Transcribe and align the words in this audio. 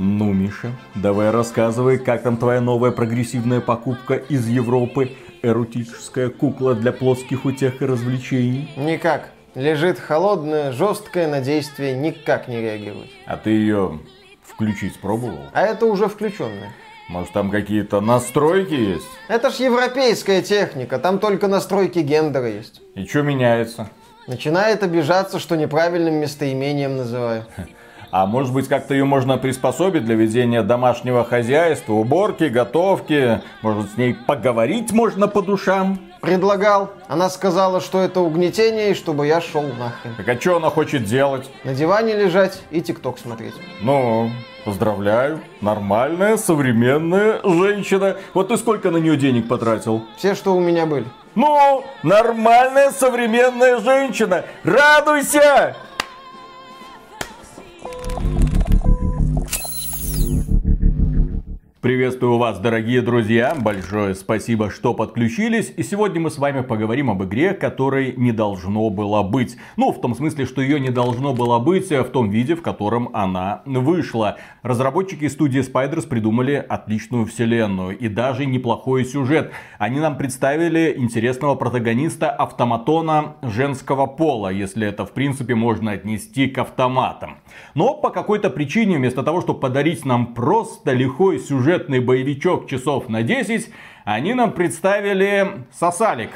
Ну, 0.00 0.32
Миша, 0.32 0.70
давай 0.94 1.32
рассказывай, 1.32 1.98
как 1.98 2.22
там 2.22 2.36
твоя 2.36 2.60
новая 2.60 2.92
прогрессивная 2.92 3.60
покупка 3.60 4.14
из 4.14 4.46
Европы? 4.46 5.16
Эротическая 5.42 6.28
кукла 6.28 6.76
для 6.76 6.92
плоских 6.92 7.44
утех 7.44 7.82
и 7.82 7.84
развлечений? 7.84 8.70
Никак. 8.76 9.30
Лежит 9.56 9.98
холодная, 9.98 10.70
жесткая, 10.70 11.26
на 11.26 11.40
действие 11.40 11.96
никак 11.96 12.46
не 12.46 12.60
реагирует. 12.60 13.10
А 13.26 13.36
ты 13.36 13.50
ее 13.50 13.98
включить 14.40 15.00
пробовал? 15.00 15.40
А 15.52 15.62
это 15.62 15.86
уже 15.86 16.06
включенная. 16.06 16.72
Может 17.08 17.32
там 17.32 17.50
какие-то 17.50 18.00
настройки 18.00 18.74
есть? 18.74 19.08
Это 19.26 19.50
ж 19.50 19.54
европейская 19.54 20.42
техника, 20.42 21.00
там 21.00 21.18
только 21.18 21.48
настройки 21.48 21.98
гендера 21.98 22.48
есть. 22.48 22.82
И 22.94 23.04
что 23.04 23.22
меняется? 23.22 23.90
Начинает 24.28 24.84
обижаться, 24.84 25.40
что 25.40 25.56
неправильным 25.56 26.14
местоимением 26.14 26.96
называю. 26.98 27.46
А 28.10 28.26
может 28.26 28.54
быть, 28.54 28.68
как-то 28.68 28.94
ее 28.94 29.04
можно 29.04 29.36
приспособить 29.36 30.04
для 30.04 30.14
ведения 30.14 30.62
домашнего 30.62 31.24
хозяйства, 31.24 31.92
уборки, 31.92 32.44
готовки? 32.44 33.42
Может, 33.60 33.92
с 33.92 33.96
ней 33.96 34.14
поговорить 34.14 34.92
можно 34.92 35.28
по 35.28 35.42
душам? 35.42 35.98
Предлагал. 36.22 36.90
Она 37.06 37.28
сказала, 37.28 37.80
что 37.80 38.00
это 38.00 38.20
угнетение 38.20 38.92
и 38.92 38.94
чтобы 38.94 39.26
я 39.26 39.40
шел 39.40 39.62
нахрен. 39.62 40.14
Так 40.16 40.28
а 40.28 40.40
что 40.40 40.56
она 40.56 40.70
хочет 40.70 41.04
делать? 41.04 41.48
На 41.64 41.74
диване 41.74 42.16
лежать 42.16 42.62
и 42.70 42.80
тикток 42.80 43.18
смотреть. 43.18 43.54
Ну, 43.82 44.30
поздравляю. 44.64 45.40
Нормальная, 45.60 46.36
современная 46.38 47.40
женщина. 47.44 48.16
Вот 48.32 48.48
ты 48.48 48.56
сколько 48.56 48.90
на 48.90 48.96
нее 48.96 49.16
денег 49.16 49.48
потратил? 49.48 50.02
Все, 50.16 50.34
что 50.34 50.56
у 50.56 50.60
меня 50.60 50.86
были. 50.86 51.04
Ну, 51.34 51.84
нормальная, 52.02 52.90
современная 52.90 53.78
женщина. 53.78 54.44
Радуйся! 54.64 55.76
Приветствую 61.80 62.38
вас, 62.38 62.58
дорогие 62.58 63.02
друзья. 63.02 63.54
Большое 63.56 64.16
спасибо, 64.16 64.68
что 64.68 64.94
подключились. 64.94 65.72
И 65.76 65.84
сегодня 65.84 66.20
мы 66.20 66.28
с 66.28 66.36
вами 66.36 66.62
поговорим 66.62 67.08
об 67.08 67.22
игре, 67.22 67.54
которой 67.54 68.14
не 68.16 68.32
должно 68.32 68.90
было 68.90 69.22
быть. 69.22 69.56
Ну, 69.76 69.92
в 69.92 70.00
том 70.00 70.16
смысле, 70.16 70.44
что 70.44 70.60
ее 70.60 70.80
не 70.80 70.90
должно 70.90 71.34
было 71.34 71.60
быть 71.60 71.88
в 71.88 72.06
том 72.06 72.30
виде, 72.30 72.56
в 72.56 72.62
котором 72.62 73.10
она 73.12 73.62
вышла. 73.64 74.38
Разработчики 74.64 75.28
студии 75.28 75.60
Spiders 75.60 76.08
придумали 76.08 76.54
отличную 76.68 77.26
вселенную 77.26 77.96
и 77.96 78.08
даже 78.08 78.44
неплохой 78.44 79.04
сюжет. 79.04 79.52
Они 79.78 80.00
нам 80.00 80.18
представили 80.18 80.96
интересного 80.98 81.54
протагониста 81.54 82.28
автоматона 82.28 83.36
женского 83.42 84.06
пола, 84.06 84.48
если 84.48 84.88
это 84.88 85.06
в 85.06 85.12
принципе 85.12 85.54
можно 85.54 85.92
отнести 85.92 86.48
к 86.48 86.58
автоматам. 86.58 87.36
Но 87.76 87.94
по 87.94 88.10
какой-то 88.10 88.50
причине, 88.50 88.96
вместо 88.96 89.22
того, 89.22 89.42
чтобы 89.42 89.60
подарить 89.60 90.04
нам 90.04 90.34
просто 90.34 90.92
лихой 90.92 91.38
сюжетный 91.68 92.00
боевичок 92.00 92.66
часов 92.66 93.10
на 93.10 93.22
10, 93.22 93.70
они 94.04 94.32
нам 94.32 94.52
представили 94.52 95.66
сосалик. 95.70 96.30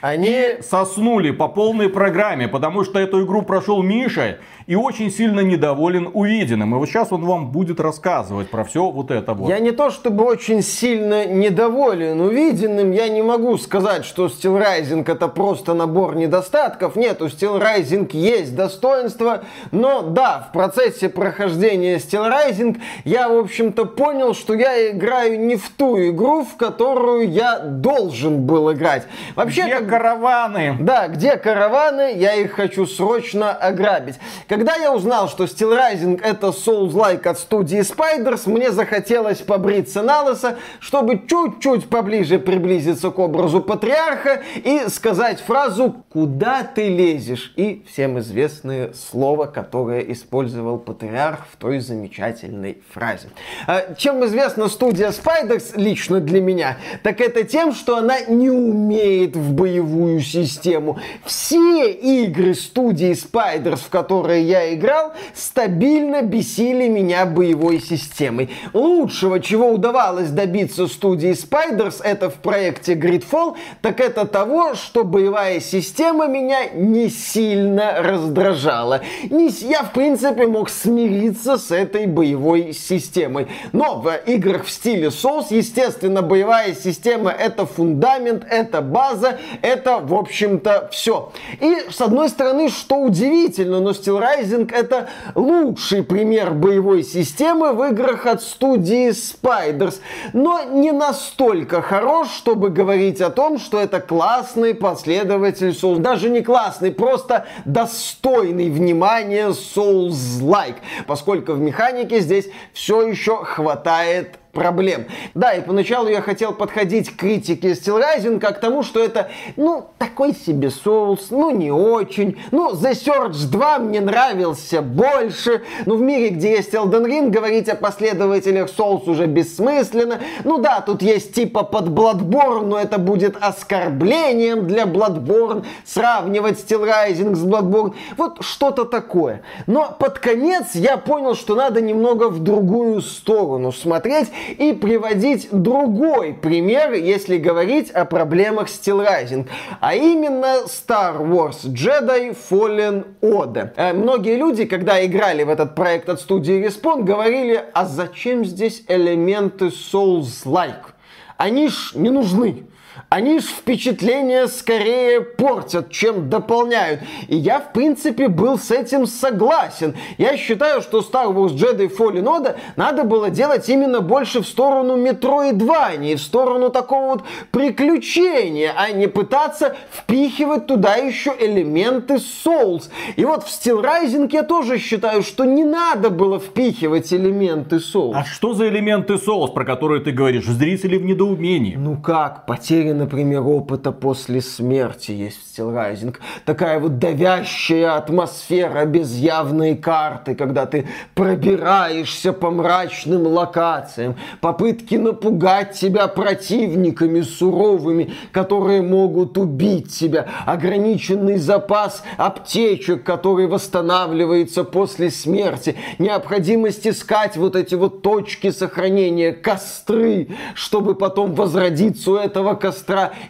Они 0.00 0.58
соснули 0.60 1.32
по 1.32 1.48
полной 1.48 1.88
программе, 1.88 2.46
потому 2.46 2.84
что 2.84 3.00
эту 3.00 3.24
игру 3.24 3.42
прошел 3.42 3.82
Миша, 3.82 4.38
и 4.68 4.74
очень 4.74 5.10
сильно 5.10 5.40
недоволен 5.40 6.10
увиденным. 6.12 6.74
И 6.74 6.78
вот 6.78 6.86
сейчас 6.90 7.10
он 7.10 7.24
вам 7.24 7.50
будет 7.50 7.80
рассказывать 7.80 8.50
про 8.50 8.64
все 8.64 8.90
вот 8.90 9.10
это 9.10 9.32
вот. 9.32 9.48
Я 9.48 9.60
не 9.60 9.70
то 9.70 9.88
чтобы 9.88 10.24
очень 10.24 10.62
сильно 10.62 11.24
недоволен 11.24 12.20
увиденным, 12.20 12.90
я 12.90 13.08
не 13.08 13.22
могу 13.22 13.56
сказать, 13.56 14.04
что 14.04 14.26
Steel 14.26 14.62
Rising 14.62 15.10
это 15.10 15.28
просто 15.28 15.72
набор 15.72 16.16
недостатков. 16.16 16.96
Нет, 16.96 17.22
у 17.22 17.28
Steel 17.28 17.58
Rising 17.58 18.10
есть 18.12 18.54
достоинства, 18.54 19.44
но 19.70 20.02
да, 20.02 20.46
в 20.50 20.52
процессе 20.52 21.08
прохождения 21.08 21.96
Steel 21.96 22.30
Rising 22.30 22.78
я, 23.04 23.30
в 23.30 23.38
общем-то, 23.38 23.86
понял, 23.86 24.34
что 24.34 24.52
я 24.52 24.90
играю 24.90 25.40
не 25.40 25.56
в 25.56 25.70
ту 25.70 25.96
игру, 26.10 26.44
в 26.44 26.58
которую 26.58 27.30
я 27.30 27.58
должен 27.58 28.42
был 28.42 28.70
играть. 28.74 29.06
Вообще, 29.34 29.62
где 29.62 29.78
как... 29.78 29.88
караваны? 29.88 30.76
Да, 30.78 31.08
где 31.08 31.38
караваны, 31.38 32.12
я 32.14 32.34
их 32.34 32.52
хочу 32.52 32.84
срочно 32.84 33.52
ограбить. 33.52 34.16
Когда 34.58 34.74
я 34.74 34.92
узнал, 34.92 35.28
что 35.28 35.44
Steel 35.44 35.78
Rising 35.78 36.20
это 36.20 36.48
Souls-like 36.48 37.28
от 37.28 37.38
студии 37.38 37.78
Spiders, 37.78 38.50
мне 38.50 38.72
захотелось 38.72 39.38
побриться 39.38 40.02
на 40.02 40.22
лысо, 40.22 40.56
чтобы 40.80 41.22
чуть-чуть 41.28 41.88
поближе 41.88 42.40
приблизиться 42.40 43.10
к 43.10 43.20
образу 43.20 43.60
патриарха 43.60 44.42
и 44.56 44.88
сказать 44.88 45.38
фразу 45.38 46.02
«Куда 46.08 46.64
ты 46.64 46.88
лезешь?» 46.88 47.52
и 47.54 47.84
всем 47.88 48.18
известное 48.18 48.92
слово, 48.94 49.46
которое 49.46 50.00
использовал 50.00 50.78
патриарх 50.78 51.46
в 51.52 51.56
той 51.56 51.78
замечательной 51.78 52.78
фразе. 52.92 53.28
А, 53.68 53.94
чем 53.94 54.24
известна 54.24 54.66
студия 54.66 55.12
Spiders 55.12 55.74
лично 55.76 56.18
для 56.18 56.40
меня, 56.40 56.78
так 57.04 57.20
это 57.20 57.44
тем, 57.44 57.72
что 57.72 57.96
она 57.96 58.22
не 58.22 58.50
умеет 58.50 59.36
в 59.36 59.52
боевую 59.52 60.18
систему. 60.18 60.98
Все 61.24 61.92
игры 61.92 62.54
студии 62.54 63.12
Spiders, 63.12 63.84
в 63.84 63.88
которые 63.88 64.47
я 64.48 64.74
играл, 64.74 65.12
стабильно 65.34 66.22
бесили 66.22 66.88
меня 66.88 67.26
боевой 67.26 67.80
системой. 67.80 68.48
Лучшего, 68.72 69.40
чего 69.40 69.70
удавалось 69.70 70.30
добиться 70.30 70.86
студии 70.86 71.30
Spiders, 71.30 72.00
это 72.02 72.30
в 72.30 72.34
проекте 72.34 72.94
Gridfall, 72.94 73.56
так 73.82 74.00
это 74.00 74.26
того, 74.26 74.74
что 74.74 75.04
боевая 75.04 75.60
система 75.60 76.26
меня 76.26 76.70
не 76.74 77.10
сильно 77.10 78.02
раздражала. 78.02 79.02
Не, 79.30 79.48
я, 79.48 79.82
в 79.82 79.92
принципе, 79.92 80.46
мог 80.46 80.70
смириться 80.70 81.58
с 81.58 81.70
этой 81.70 82.06
боевой 82.06 82.72
системой. 82.72 83.48
Но 83.72 84.00
в 84.00 84.10
играх 84.26 84.64
в 84.64 84.70
стиле 84.70 85.08
Souls, 85.08 85.46
естественно, 85.50 86.22
боевая 86.22 86.74
система 86.74 87.30
это 87.30 87.66
фундамент, 87.66 88.46
это 88.48 88.80
база, 88.80 89.38
это, 89.60 89.98
в 89.98 90.14
общем-то, 90.14 90.88
все. 90.90 91.32
И, 91.60 91.90
с 91.90 92.00
одной 92.00 92.30
стороны, 92.30 92.70
что 92.70 92.96
удивительно, 92.96 93.80
но 93.80 93.90
Steel 93.90 94.20
Rising 94.38 94.72
это 94.72 95.08
лучший 95.34 96.02
пример 96.02 96.52
боевой 96.52 97.02
системы 97.02 97.72
в 97.72 97.82
играх 97.84 98.26
от 98.26 98.42
студии 98.42 99.10
Spiders, 99.10 100.00
но 100.32 100.62
не 100.62 100.92
настолько 100.92 101.82
хорош, 101.82 102.28
чтобы 102.30 102.70
говорить 102.70 103.20
о 103.20 103.30
том, 103.30 103.58
что 103.58 103.80
это 103.80 104.00
классный 104.00 104.74
последователь 104.74 105.70
Souls. 105.70 105.98
Даже 105.98 106.30
не 106.30 106.42
классный, 106.42 106.92
просто 106.92 107.46
достойный 107.64 108.70
внимания 108.70 109.48
Souls-like, 109.48 110.76
поскольку 111.06 111.52
в 111.52 111.60
механике 111.60 112.20
здесь 112.20 112.48
все 112.72 113.06
еще 113.06 113.44
хватает 113.44 114.38
проблем. 114.58 115.06
Да, 115.34 115.54
и 115.54 115.60
поначалу 115.60 116.08
я 116.08 116.20
хотел 116.20 116.52
подходить 116.52 117.10
к 117.10 117.16
критике 117.16 117.70
Steel 117.72 118.02
Rising 118.02 118.40
как 118.40 118.58
к 118.58 118.60
тому, 118.60 118.82
что 118.82 119.00
это, 119.00 119.30
ну, 119.56 119.86
такой 119.98 120.34
себе 120.34 120.68
Souls, 120.68 121.26
ну, 121.30 121.50
не 121.50 121.70
очень. 121.70 122.38
Ну, 122.50 122.72
The 122.72 122.90
Surge 122.90 123.48
2 123.50 123.78
мне 123.78 124.00
нравился 124.00 124.82
больше. 124.82 125.62
Ну, 125.86 125.96
в 125.96 126.00
мире, 126.00 126.30
где 126.30 126.50
есть 126.56 126.74
Elden 126.74 127.06
Ring, 127.06 127.30
говорить 127.30 127.68
о 127.68 127.76
последователях 127.76 128.68
Souls 128.68 129.08
уже 129.08 129.26
бессмысленно. 129.26 130.18
Ну 130.42 130.58
да, 130.58 130.80
тут 130.80 131.02
есть 131.02 131.34
типа 131.34 131.62
под 131.62 131.88
Bloodborne, 131.88 132.66
но 132.66 132.78
это 132.78 132.98
будет 132.98 133.36
оскорблением 133.40 134.66
для 134.66 134.84
Bloodborne, 134.84 135.64
сравнивать 135.84 136.58
Steel 136.58 136.84
Rising 136.84 137.36
с 137.36 137.44
Bloodborne. 137.44 137.94
Вот 138.16 138.38
что-то 138.40 138.84
такое. 138.84 139.42
Но 139.68 139.94
под 139.96 140.18
конец 140.18 140.74
я 140.74 140.96
понял, 140.96 141.36
что 141.36 141.54
надо 141.54 141.80
немного 141.80 142.28
в 142.28 142.42
другую 142.42 143.02
сторону 143.02 143.70
смотреть 143.70 144.30
и 144.58 144.72
приводить 144.72 145.48
другой 145.52 146.34
пример, 146.34 146.92
если 146.94 147.38
говорить 147.38 147.90
о 147.90 148.04
проблемах 148.04 148.68
Steel 148.68 149.06
Rising, 149.06 149.48
а 149.80 149.94
именно 149.94 150.64
Star 150.66 151.18
Wars 151.20 151.64
Jedi 151.64 152.36
Fallen 152.50 153.04
Order. 153.20 153.72
Э, 153.76 153.92
многие 153.92 154.36
люди, 154.36 154.64
когда 154.64 155.04
играли 155.04 155.44
в 155.44 155.48
этот 155.48 155.74
проект 155.74 156.08
от 156.08 156.20
студии 156.20 156.64
Respawn, 156.64 157.02
говорили, 157.02 157.64
а 157.72 157.86
зачем 157.86 158.44
здесь 158.44 158.84
элементы 158.88 159.66
Souls-like? 159.66 160.94
Они 161.36 161.68
ж 161.68 161.92
не 161.94 162.10
нужны 162.10 162.64
они 163.08 163.40
ж 163.40 163.44
впечатление 163.44 164.48
скорее 164.48 165.20
портят, 165.20 165.90
чем 165.90 166.28
дополняют. 166.28 167.00
И 167.28 167.36
я, 167.36 167.60
в 167.60 167.72
принципе, 167.72 168.28
был 168.28 168.58
с 168.58 168.70
этим 168.70 169.06
согласен. 169.06 169.96
Я 170.18 170.36
считаю, 170.36 170.82
что 170.82 171.00
Star 171.00 171.32
Wars 171.32 171.54
Jedi 171.54 171.88
Fallen 171.94 172.24
Order 172.24 172.56
надо 172.76 173.04
было 173.04 173.30
делать 173.30 173.68
именно 173.68 174.00
больше 174.00 174.40
в 174.40 174.46
сторону 174.46 174.96
Metroidvania, 174.96 176.16
в 176.16 176.20
сторону 176.20 176.70
такого 176.70 177.14
вот 177.14 177.22
приключения, 177.50 178.72
а 178.76 178.90
не 178.90 179.06
пытаться 179.06 179.76
впихивать 179.92 180.66
туда 180.66 180.96
еще 180.96 181.34
элементы 181.38 182.14
Souls. 182.14 182.90
И 183.16 183.24
вот 183.24 183.44
в 183.44 183.48
Steel 183.48 183.82
Rising 183.82 184.28
я 184.32 184.42
тоже 184.42 184.78
считаю, 184.78 185.22
что 185.22 185.44
не 185.44 185.64
надо 185.64 186.10
было 186.10 186.38
впихивать 186.38 187.12
элементы 187.12 187.76
Souls. 187.76 188.12
А 188.14 188.24
что 188.24 188.54
за 188.54 188.68
элементы 188.68 189.14
Souls, 189.14 189.52
про 189.52 189.64
которые 189.64 190.02
ты 190.02 190.10
говоришь? 190.10 190.44
Зрители 190.46 190.98
в 190.98 191.04
недоумении. 191.04 191.76
Ну 191.76 191.96
как, 191.96 192.46
потеря 192.46 192.87
атмосфере, 192.88 192.94
например, 192.94 193.42
опыта 193.42 193.92
после 193.92 194.40
смерти 194.40 195.12
есть 195.12 195.38
в 195.38 195.58
Steel 195.58 195.74
Rising. 195.74 196.16
Такая 196.44 196.78
вот 196.78 196.98
давящая 196.98 197.96
атмосфера 197.96 198.84
без 198.84 199.14
явной 199.16 199.76
карты, 199.76 200.34
когда 200.34 200.66
ты 200.66 200.86
пробираешься 201.14 202.32
по 202.32 202.50
мрачным 202.50 203.26
локациям, 203.26 204.16
попытки 204.40 204.96
напугать 204.96 205.72
тебя 205.72 206.08
противниками 206.08 207.20
суровыми, 207.22 208.12
которые 208.32 208.82
могут 208.82 209.38
убить 209.38 209.92
тебя, 209.92 210.26
ограниченный 210.46 211.38
запас 211.38 212.02
аптечек, 212.16 213.04
который 213.04 213.46
восстанавливается 213.46 214.64
после 214.64 215.10
смерти, 215.10 215.76
необходимость 215.98 216.86
искать 216.86 217.36
вот 217.36 217.56
эти 217.56 217.74
вот 217.74 218.02
точки 218.02 218.50
сохранения, 218.50 219.32
костры, 219.32 220.28
чтобы 220.54 220.94
потом 220.94 221.34
возродиться 221.34 222.12
у 222.12 222.16
этого 222.16 222.54
костра 222.54 222.77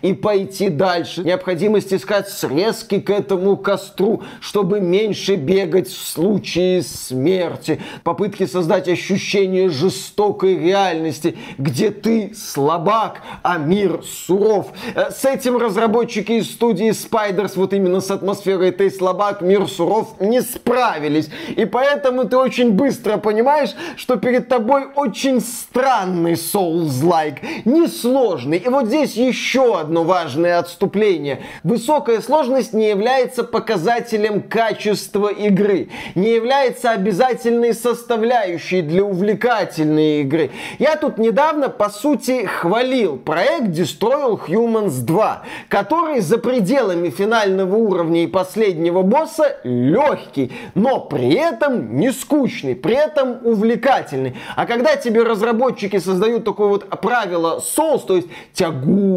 и 0.03 0.13
пойти 0.13 0.69
дальше. 0.69 1.23
Необходимость 1.23 1.93
искать 1.93 2.29
срезки 2.29 3.01
к 3.01 3.11
этому 3.11 3.57
костру, 3.57 4.23
чтобы 4.41 4.81
меньше 4.81 5.37
бегать 5.37 5.89
в 5.89 6.07
случае 6.07 6.83
смерти. 6.83 7.81
Попытки 8.03 8.47
создать 8.47 8.89
ощущение 8.89 9.69
жестокой 9.69 10.59
реальности, 10.59 11.37
где 11.59 11.91
ты 11.91 12.35
слабак, 12.35 13.23
а 13.43 13.59
мир 13.59 14.03
суров. 14.05 14.69
Э, 14.95 15.11
с 15.11 15.25
этим 15.25 15.57
разработчики 15.57 16.33
из 16.33 16.51
студии 16.51 16.91
Spiders, 16.91 17.53
вот 17.57 17.73
именно 17.73 18.01
с 18.01 18.11
атмосферой 18.11 18.71
ты 18.73 18.91
слабак, 18.91 19.43
мир 19.43 19.69
суров, 19.69 20.21
не 20.21 20.41
справились. 20.43 21.31
И 21.57 21.65
поэтому 21.65 22.25
ты 22.25 22.37
очень 22.37 22.73
быстро 22.73 23.17
понимаешь, 23.17 23.71
что 23.97 24.17
перед 24.17 24.49
тобой 24.49 24.87
очень 24.95 25.41
странный 25.41 26.33
Souls-like, 26.33 27.39
несложный. 27.65 28.59
И 28.59 28.69
вот 28.69 28.87
здесь 28.87 29.15
еще 29.15 29.38
одно 29.79 30.05
важное 30.05 30.59
отступление. 30.59 31.41
Высокая 31.63 32.21
сложность 32.21 32.73
не 32.73 32.89
является 32.89 33.45
показателем 33.45 34.43
качества 34.43 35.29
игры, 35.29 35.89
не 36.15 36.35
является 36.35 36.91
обязательной 36.91 37.75
составляющей 37.75 38.83
для 38.83 39.05
увлекательной 39.05 40.23
игры. 40.23 40.51
Я 40.79 40.97
тут 40.97 41.19
недавно, 41.19 41.69
по 41.69 41.89
сути, 41.89 42.45
хвалил 42.45 43.17
проект 43.17 43.69
Destroy 43.69 44.39
Humans 44.47 45.01
2, 45.03 45.43
который 45.69 46.21
за 46.21 46.39
пределами 46.39 47.11
финального 47.11 47.77
уровня 47.77 48.25
и 48.25 48.27
последнего 48.27 49.03
босса 49.03 49.57
легкий, 49.65 50.53
но 50.75 51.01
при 51.01 51.35
этом 51.35 51.97
не 51.99 52.13
скучный, 52.13 52.75
при 52.75 52.95
этом 52.95 53.39
увлекательный. 53.45 54.37
А 54.57 54.67
когда 54.67 54.97
тебе 54.97 55.23
разработчики 55.23 55.99
создают 55.99 56.45
такое 56.45 56.69
вот 56.69 56.89
правило 57.01 57.61
Souls, 57.61 58.07
то 58.07 58.17
есть 58.17 58.29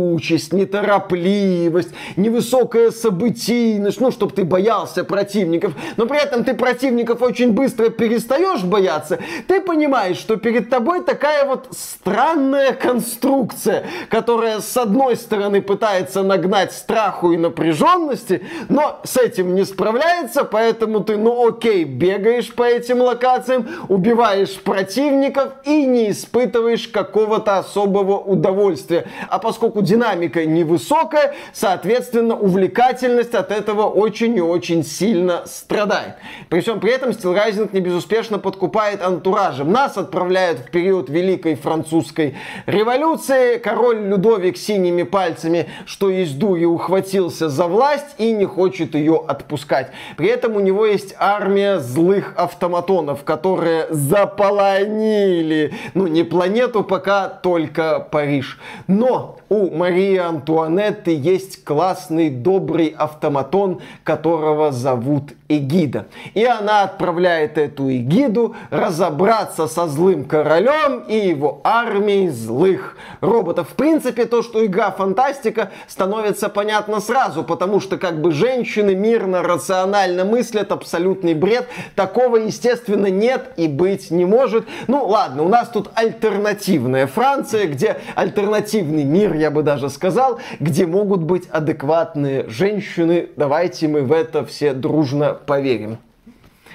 тягучесть, 0.02 0.54
неторопливость, 0.54 1.90
невысокая 2.16 2.92
событийность, 2.92 4.02
ну, 4.02 4.12
чтобы 4.12 4.34
ты 4.34 4.44
боялся 4.44 5.04
противников, 5.04 5.74
но 5.98 6.06
при 6.06 6.22
этом 6.22 6.44
ты 6.44 6.54
противников 6.54 7.22
очень 7.22 7.52
быстро 7.52 7.90
перестаешь 7.90 8.64
бояться, 8.64 9.20
ты 9.48 9.62
понимаешь, 9.62 10.18
что 10.18 10.38
перед 10.38 10.70
тобой 10.70 11.04
такая 11.04 11.46
вот 11.46 11.68
странная 11.72 12.74
конструкция, 12.74 13.86
которая 14.10 14.60
с 14.62 14.76
одной 14.78 15.16
стороны 15.16 15.62
пытается 15.62 16.24
нагнать 16.24 16.74
страху 16.74 17.32
и 17.32 17.38
напряженности, 17.38 18.42
но 18.70 19.00
с 19.04 19.18
этим 19.18 19.56
не 19.56 19.66
справляется, 19.66 20.44
поэтому 20.44 21.02
ты, 21.02 21.18
ну 21.18 21.48
окей, 21.48 21.84
бегаешь 21.84 22.52
по 22.54 22.64
этим 22.64 23.02
локациям, 23.02 23.68
убиваешь 23.88 24.60
противников 24.62 25.54
и 25.66 25.86
не 25.86 26.12
испытываешь 26.12 26.88
какого-то 26.88 27.60
особого 27.60 28.18
удовольствия. 28.18 29.06
А 29.30 29.40
поскольку 29.40 29.82
динамика 29.92 30.46
невысокая, 30.46 31.36
соответственно, 31.52 32.36
увлекательность 32.38 33.36
от 33.36 33.52
этого 33.52 33.84
очень 33.84 34.38
и 34.38 34.42
очень 34.42 34.86
сильно 34.86 35.44
страдает. 35.46 36.16
При 36.50 36.62
всем 36.62 36.80
при 36.80 36.94
этом 36.94 37.10
Steel 37.10 37.36
Rising 37.36 37.70
не 37.74 37.82
безуспешно 37.82 38.40
подкупает 38.40 39.02
антуражем. 39.02 39.72
Нас 39.72 39.98
отправляют 39.98 40.60
в 40.60 40.72
период 40.72 41.10
Великой 41.10 41.56
Французской 41.56 42.38
революции. 42.68 43.58
Король 43.58 44.08
Людовик 44.08 44.56
синими 44.56 45.04
пальцами, 45.04 45.68
что 45.86 46.10
есть 46.10 46.40
дури, 46.40 46.64
ухватился 46.64 47.50
за 47.50 47.68
власть 47.68 48.16
и 48.18 48.32
не 48.32 48.46
хочет 48.46 48.96
ее 48.96 49.22
отпускать. 49.28 49.92
При 50.16 50.28
этом 50.28 50.56
у 50.56 50.62
него 50.62 50.86
есть 50.86 51.14
армия 51.20 51.80
злых 51.80 52.34
автоматонов, 52.38 53.26
которые 53.26 53.88
заполонили, 53.90 55.74
ну 55.94 56.08
не 56.08 56.24
планету 56.24 56.84
пока, 56.86 57.28
только 57.28 58.00
Париж. 58.10 58.58
Но 58.88 59.38
у 59.50 59.70
Марии 59.82 60.18
Антуанетты 60.18 61.12
есть 61.12 61.64
классный, 61.64 62.30
добрый 62.30 62.90
автоматон, 62.90 63.82
которого 64.04 64.72
зовут 64.72 65.34
Эгида. 65.58 66.08
И 66.34 66.44
она 66.46 66.84
отправляет 66.84 67.58
эту 67.58 67.92
Эгиду 67.92 68.56
разобраться 68.70 69.68
со 69.68 69.88
злым 69.88 70.26
королем 70.26 71.04
и 71.08 71.16
его 71.16 71.62
армией 71.64 72.30
злых 72.30 72.98
роботов. 73.22 73.68
В 73.72 73.76
принципе, 73.76 74.26
то, 74.26 74.42
что 74.42 74.66
игра 74.66 74.92
фантастика, 74.92 75.72
становится 75.88 76.50
понятно 76.50 77.00
сразу, 77.00 77.44
потому 77.44 77.80
что 77.80 77.98
как 77.98 78.22
бы 78.22 78.32
женщины 78.32 78.96
мирно, 78.96 79.44
рационально 79.44 80.26
мыслят, 80.26 80.72
абсолютный 80.72 81.34
бред. 81.34 81.68
Такого, 81.96 82.38
естественно, 82.38 83.08
нет 83.08 83.52
и 83.58 83.68
быть 83.68 84.12
не 84.12 84.26
может. 84.26 84.66
Ну 84.88 85.06
ладно, 85.06 85.44
у 85.44 85.50
нас 85.50 85.70
тут 85.70 85.90
альтернативная 85.96 87.08
Франция, 87.08 87.68
где 87.68 87.98
альтернативный 88.16 89.04
мир, 89.04 89.34
я 89.34 89.52
бы 89.52 89.64
даже 89.64 89.90
сказал, 89.90 90.40
где 90.60 90.86
могут 90.86 91.22
быть 91.22 91.48
адекватные 91.50 92.48
женщины. 92.48 93.30
Давайте 93.36 93.88
мы 93.88 94.02
в 94.02 94.12
это 94.12 94.46
все 94.46 94.74
дружно 94.74 95.40
поверим. 95.46 95.98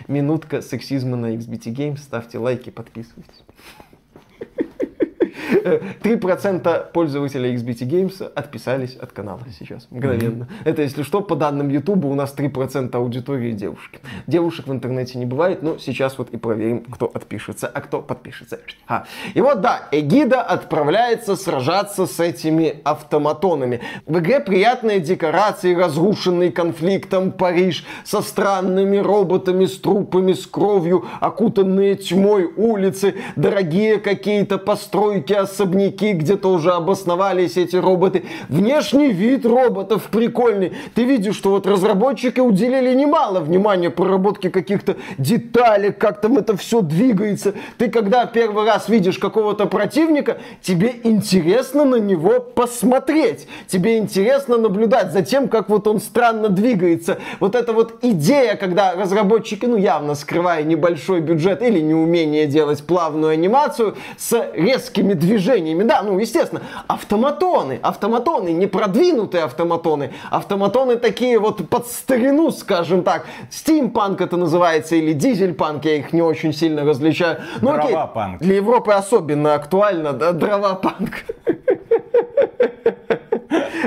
Минутка 0.08 0.62
сексизма 0.62 1.16
на 1.16 1.34
XBT 1.34 1.74
Games. 1.74 1.98
Ставьте 1.98 2.38
лайки, 2.38 2.70
подписывайтесь. 2.70 3.42
3% 5.52 6.92
пользователей 6.92 7.54
XBT 7.54 7.88
Games 7.88 8.32
отписались 8.34 8.96
от 8.96 9.12
канала 9.12 9.40
сейчас, 9.58 9.86
мгновенно. 9.90 10.48
Это, 10.64 10.82
если 10.82 11.02
что, 11.02 11.20
по 11.20 11.36
данным 11.36 11.68
YouTube 11.68 12.04
у 12.04 12.14
нас 12.14 12.34
3% 12.36 12.94
аудитории 12.96 13.52
девушки. 13.52 14.00
Девушек 14.26 14.66
в 14.66 14.72
интернете 14.72 15.18
не 15.18 15.26
бывает, 15.26 15.62
но 15.62 15.78
сейчас 15.78 16.18
вот 16.18 16.30
и 16.30 16.36
проверим, 16.36 16.84
кто 16.84 17.06
отпишется, 17.06 17.66
а 17.66 17.80
кто 17.80 18.02
подпишется. 18.02 18.58
А. 18.88 19.04
И 19.34 19.40
вот 19.40 19.60
да, 19.60 19.88
Эгида 19.90 20.42
отправляется 20.42 21.36
сражаться 21.36 22.06
с 22.06 22.20
этими 22.20 22.80
автоматонами. 22.84 23.80
В 24.06 24.18
игре 24.18 24.40
приятные 24.40 25.00
декорации, 25.00 25.74
разрушенный 25.74 26.50
конфликтом 26.50 27.32
Париж 27.32 27.84
со 28.04 28.20
странными 28.20 28.96
роботами, 28.98 29.66
с 29.66 29.78
трупами, 29.78 30.32
с 30.32 30.46
кровью, 30.46 31.04
окутанные 31.20 31.96
тьмой 31.96 32.44
улицы, 32.44 33.14
дорогие 33.36 33.98
какие-то 33.98 34.58
постройки, 34.58 35.32
особняки, 35.36 36.12
где-то 36.12 36.50
уже 36.50 36.72
обосновались 36.72 37.56
эти 37.56 37.76
роботы. 37.76 38.24
Внешний 38.48 39.08
вид 39.12 39.46
роботов 39.46 40.08
прикольный. 40.10 40.72
Ты 40.94 41.04
видишь, 41.04 41.36
что 41.36 41.50
вот 41.50 41.66
разработчики 41.66 42.40
уделили 42.40 42.94
немало 42.94 43.40
внимания 43.40 43.90
проработке 43.90 44.50
каких-то 44.50 44.96
деталей, 45.18 45.92
как 45.92 46.20
там 46.20 46.38
это 46.38 46.56
все 46.56 46.80
двигается. 46.80 47.54
Ты 47.78 47.88
когда 47.88 48.26
первый 48.26 48.66
раз 48.66 48.88
видишь 48.88 49.18
какого-то 49.18 49.66
противника, 49.66 50.38
тебе 50.62 50.94
интересно 51.02 51.84
на 51.84 51.96
него 51.96 52.40
посмотреть. 52.40 53.46
Тебе 53.66 53.98
интересно 53.98 54.56
наблюдать 54.56 55.12
за 55.12 55.22
тем, 55.22 55.48
как 55.48 55.68
вот 55.68 55.86
он 55.86 56.00
странно 56.00 56.48
двигается. 56.48 57.18
Вот 57.40 57.54
эта 57.54 57.72
вот 57.72 57.98
идея, 58.02 58.56
когда 58.56 58.94
разработчики, 58.94 59.66
ну 59.66 59.76
явно 59.76 60.14
скрывая 60.14 60.62
небольшой 60.62 61.20
бюджет 61.20 61.62
или 61.62 61.80
неумение 61.80 62.46
делать 62.46 62.82
плавную 62.84 63.32
анимацию 63.32 63.96
с 64.16 64.50
резкими 64.54 65.12
движениями, 65.12 65.25
движениями. 65.26 65.82
Да, 65.82 66.02
ну, 66.02 66.18
естественно, 66.18 66.62
автоматоны, 66.86 67.78
автоматоны, 67.82 68.50
не 68.50 68.66
продвинутые 68.66 69.44
автоматоны, 69.44 70.12
автоматоны 70.30 70.96
такие 70.96 71.38
вот 71.38 71.68
под 71.68 71.86
старину, 71.86 72.50
скажем 72.50 73.02
так. 73.02 73.26
Стимпанк 73.50 74.20
это 74.20 74.36
называется, 74.36 74.96
или 74.96 75.12
дизельпанк, 75.12 75.84
я 75.84 75.96
их 75.96 76.12
не 76.12 76.22
очень 76.22 76.52
сильно 76.52 76.84
различаю. 76.84 77.38
Ну, 77.60 77.72
Дровопанк. 77.72 78.40
Для 78.40 78.56
Европы 78.56 78.92
особенно 78.92 79.54
актуально, 79.54 80.12
да, 80.12 80.32
дровопанк. 80.32 81.24